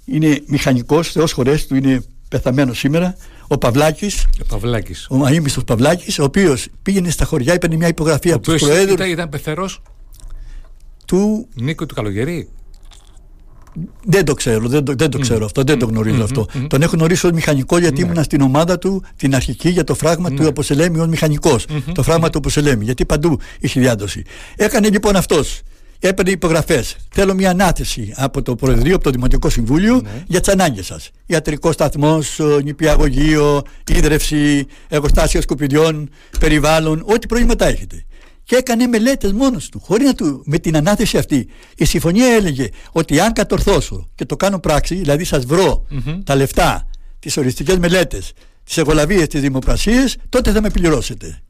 [0.05, 3.17] είναι μηχανικός, θεός χωρές του, είναι πεθαμένος σήμερα,
[3.47, 4.27] ο Παυλάκης.
[4.43, 5.07] Ο Παυλάκης.
[5.11, 8.95] Ο Μαΐμιστος Παυλάκης, ο οποίος πήγαινε στα χωριά, έπαιρνε μια υπογραφή από του Προέδρους.
[8.95, 9.83] Ήταν, ήταν πεθερός;
[11.07, 11.49] Του.
[11.55, 12.49] Νίκο του Καλογερή;
[14.05, 16.47] Δεν το ξέρω, δεν το, δεν το ξέρω αυτό, δεν το γνωρίζω αυτό.
[16.67, 18.11] Τον έχω γνωρίσει ως μηχανικό γιατί ναι.
[18.11, 21.67] ήμουν στην ομάδα του την αρχική για το φράγμα του Αποσελέμι ως μηχανικός.
[21.95, 24.23] Το φράγμα του Αποσελέμι, γιατί παντού είχε διάδοση.
[24.57, 25.61] Έκανε λοιπόν αυτός.
[26.05, 26.97] Έπαιρνε υπογραφές.
[27.11, 30.11] Θέλω μια ανάθεση από το Προεδρείο, από το Δημοτικό Συμβούλιο ναι.
[30.27, 31.11] για τις ανάγκες σας.
[31.27, 38.05] Ιατρικό σταθμός, νηπιαγωγείο, ίδρυυση, εργοστάσια σκουπιδιών, περιβάλλον, ό,τι προβλήματα έχετε
[38.53, 41.49] και έκανε μελέτες μόνος του, χωρίς να του, με την ανάθεση αυτή.
[41.77, 45.87] Η συμφωνία έλεγε ότι αν κατορθώσω και το κάνω πράξη, δηλαδή σας βρω
[46.25, 46.89] τα λεφτά,
[47.19, 48.33] τις οριστικές μελέτες,
[48.65, 51.43] τις εγωλαβίες, τις δημοπρασίες, τότε θα με πληρώσετε.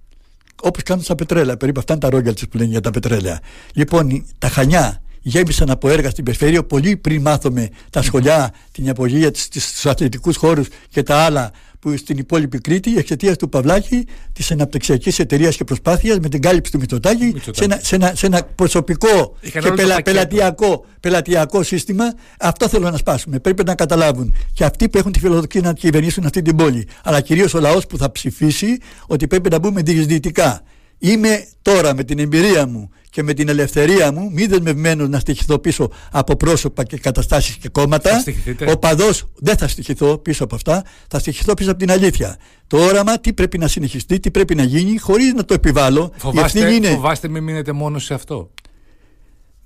[0.62, 3.40] Όπως κάνουν στα πετρέλαια, περίπου αυτά είναι τα ρόγια που λένε για τα πετρέλαια.
[3.74, 9.30] Λοιπόν, τα χανιά γέμισαν από έργα στην περιφέρεια πολύ πριν μάθουμε τα σχολιά, την απογεία,
[9.30, 11.50] του αθλητικούς χώρους και τα άλλα
[11.82, 16.72] που στην υπόλοιπη Κρήτη εξαιτίας του Παυλάκη, της αναπτυξιακής εταιρείας και προσπάθειας με την κάλυψη
[16.72, 22.04] του Μητσοτάκη σε ένα, σε, ένα, σε ένα προσωπικό και πελα, πελατειακό, πελατειακό σύστημα.
[22.38, 23.38] Αυτό θέλω να σπάσουμε.
[23.38, 24.34] Πρέπει να καταλάβουν.
[24.54, 27.86] Και αυτοί που έχουν τη φιλοδοξία να κυβερνήσουν αυτή την πόλη, αλλά κυρίως ο λαός
[27.86, 30.62] που θα ψηφίσει ότι πρέπει να μπούμε διεισδυτικά
[31.04, 35.58] Είμαι τώρα με την εμπειρία μου και με την ελευθερία μου μη δεσμευμένος να στοιχηθώ
[35.58, 38.24] πίσω από πρόσωπα και καταστάσεις και κόμματα.
[38.68, 42.36] Ο παδός δεν θα στοιχηθώ πίσω από αυτά, θα στοιχηθώ πίσω από την αλήθεια.
[42.66, 46.12] Το όραμα τι πρέπει να συνεχιστεί, τι πρέπει να γίνει χωρίς να το επιβάλλω.
[46.16, 46.88] Φοβάστε, είναι...
[46.88, 48.50] φοβάστε μην μείνετε μόνο σε αυτό.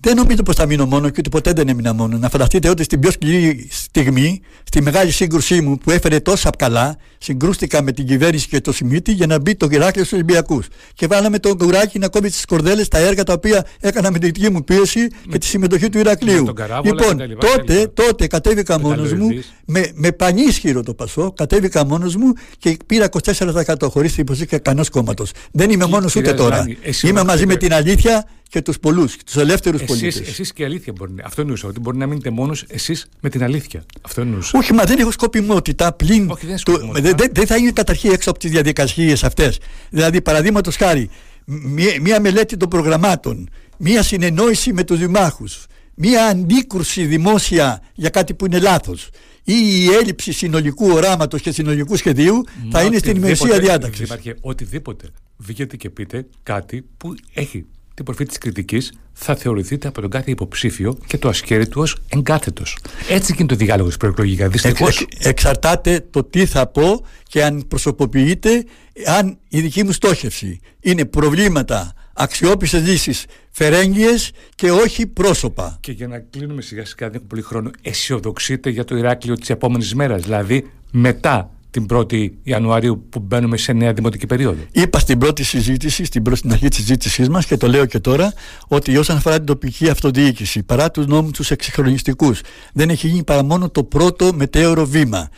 [0.00, 2.18] Δεν νομίζω πως θα μείνω μόνο και ούτε ποτέ δεν έμεινα μόνο.
[2.18, 6.96] Να φανταστείτε ότι στην πιο σκληρή στιγμή, στη μεγάλη σύγκρουσή μου που έφερε τόσα καλά,
[7.18, 10.66] συγκρούστηκα με την κυβέρνηση και το Σιμίτι για να μπει το Ηράκλειο στους Ολυμπιακούς.
[10.94, 14.32] Και βάλαμε τον Κουράκη να κόβει τις κορδέλες τα έργα τα οποία έκανα με την
[14.32, 16.44] δική μου πίεση με, και τη συμμετοχή του Ηρακλείου.
[16.84, 19.28] Λοιπόν, τότε, τότε κατέβηκα μόνος μου
[19.64, 24.88] με, με πανίσχυρο το Πασό, κατέβηκα μόνος μου και πήρα 24% χωρίς την υποστήριξη κανένας
[24.88, 25.30] κόμματος.
[25.52, 26.64] Δεν είμαι μόνος ούτε τώρα.
[27.02, 30.20] Είμαι μαζί με την αλήθεια και τους πολλούς, τους ελεύθερους πολίτες.
[30.20, 31.68] Εσείς και η αλήθεια μπορεί να Αυτό εννοούσα.
[31.68, 33.84] Ότι μπορεί να μείνετε μόνος εσείς με την αλήθεια.
[34.00, 34.58] Αυτό εννοούσα.
[34.58, 36.30] Όχι, μα δεν έχω σκοπιμότητα πλην.
[36.30, 37.14] Όχι, δεν, σκοπιμότητα.
[37.14, 39.58] δεν, δεν θα είναι καταρχήν έξω από τις διαδικασίες αυτές.
[39.90, 41.10] Δηλαδή, παραδείγματος χάρη,
[41.44, 48.34] μία, μία μελέτη των προγραμμάτων, μία συνεννόηση με τους δημάρχους, μία αντίκρουση δημόσια για κάτι
[48.34, 49.08] που είναι λάθος
[49.44, 52.34] ή η έλλειψη συνολικού οράματος και συνολικού σχεδίου
[52.64, 54.02] Μα θα είναι στην ημερησία διάταξη.
[54.02, 57.66] Υπάρχει οτιδήποτε βγείτε και πείτε κάτι που έχει
[57.96, 61.96] την προφή της κριτικής θα θεωρηθείτε από τον κάθε υποψήφιο και το ασκέρι του ως
[62.08, 62.78] εγκάθετος.
[63.08, 64.48] Έτσι και είναι το διάλογο προεκλογικά.
[64.48, 65.00] Δυστυχώς.
[65.00, 68.64] Εξ, εξαρτάται το τι θα πω και αν προσωποποιείται,
[69.06, 75.78] αν η δική μου στόχευση είναι προβλήματα, αξιόπιστες λύσεις, φερέγγιες και όχι πρόσωπα.
[75.80, 79.50] Και για να κλείνουμε σιγά σιγά, δεν έχω πολύ χρόνο, αισιοδοξείτε για το Ηράκλειο της
[79.50, 80.22] επόμενης μέρας.
[80.22, 84.62] Δηλαδή μετά την 1η Ιανουαρίου που μπαίνουμε σε νέα δημοτική περίοδο.
[84.72, 88.32] Είπα στην πρώτη συζήτηση, στην πρώτη αρχή της συζήτησής μας και το λέω και τώρα,
[88.68, 92.40] ότι όσον αφορά την τοπική αυτοδιοίκηση, παρά τους νόμους τους εξυγχρονιστικούς,
[92.72, 95.28] δεν έχει γίνει παρά μόνο το πρώτο μετέωρο βήμα.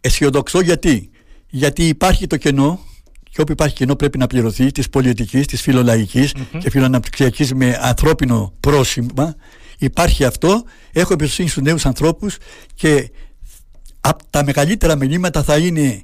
[0.00, 1.10] Αισιοδοξώ γιατί.
[1.50, 2.80] Γιατί υπάρχει το κενό,
[3.30, 6.58] και όπου υπάρχει κενό πρέπει να πληρωθεί, της πολιτικής, της φιλολαϊκής mm-hmm.
[6.58, 9.34] και φιλοαναπτυξιακής με ανθρώπινο πρόσημα.
[9.78, 10.62] Υπάρχει αυτό.
[10.92, 12.36] Έχω εμπιστοσύνη στους νέους ανθρώπους
[12.74, 13.10] και
[14.08, 16.02] από τα μεγαλύτερα μηνύματα θα είναι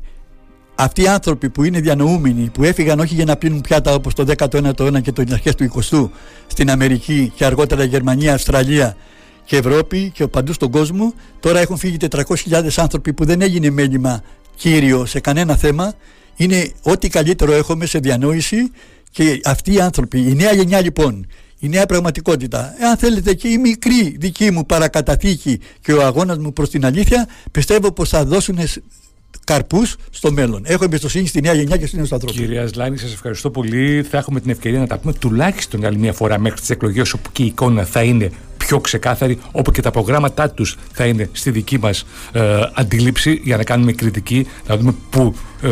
[0.75, 4.25] αυτοί οι άνθρωποι που είναι διανοούμενοι, που έφυγαν όχι για να πίνουν πιάτα όπως το
[4.37, 6.09] 19ο αιώνα και το αρχές του 20ου
[6.47, 8.97] στην Αμερική και αργότερα Γερμανία, Αυστραλία
[9.45, 14.23] και Ευρώπη και παντού στον κόσμο, τώρα έχουν φύγει 400.000 άνθρωποι που δεν έγινε μέλημα
[14.57, 15.93] κύριο σε κανένα θέμα.
[16.37, 18.71] Είναι ό,τι καλύτερο έχουμε σε διανόηση
[19.11, 21.27] και αυτοί οι άνθρωποι, η νέα γενιά λοιπόν,
[21.59, 22.75] η νέα πραγματικότητα.
[22.81, 27.29] Εάν θέλετε και η μικρή δική μου παρακαταθήκη και ο αγώνας μου προς την αλήθεια,
[27.51, 28.59] πιστεύω πως θα δώσουν
[29.45, 30.63] καρπούς στο μέλλον.
[30.67, 32.39] Έχω εμπιστοσύνη στη νέα γενιά και στους νέους ανθρώπους.
[32.39, 34.03] Κυρία Σλάνη, σας ευχαριστώ πολύ.
[34.03, 37.33] Θα έχουμε την ευκαιρία να τα πούμε τουλάχιστον άλλη μια φορά μέχρι τις εκλογές όπου
[37.33, 38.31] και η εικόνα θα είναι
[38.67, 43.57] πιο ξεκάθαρη, όπου και τα προγράμματά τους θα είναι στη δική μας ε, αντίληψη για
[43.57, 45.69] να κάνουμε κριτική, να δούμε πού ε,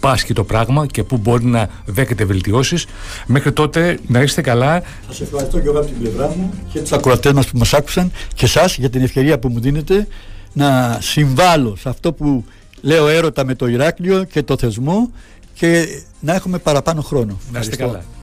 [0.00, 2.86] πάσχει το πράγμα και πού μπορεί να δέχεται βελτιώσεις.
[3.26, 4.82] Μέχρι τότε να είστε καλά.
[5.06, 8.12] Σας ευχαριστώ και εγώ από την πλευρά μου και τους ακροατές μας που μας άκουσαν
[8.34, 10.06] και εσάς για την ευκαιρία που μου δίνετε
[10.52, 12.44] να συμβάλλω σε αυτό που
[12.80, 15.10] λέω έρωτα με το Ηράκλειο και το θεσμό
[15.54, 15.86] και
[16.20, 17.38] να έχουμε παραπάνω χρόνο.
[17.52, 18.04] Να είστε καλά.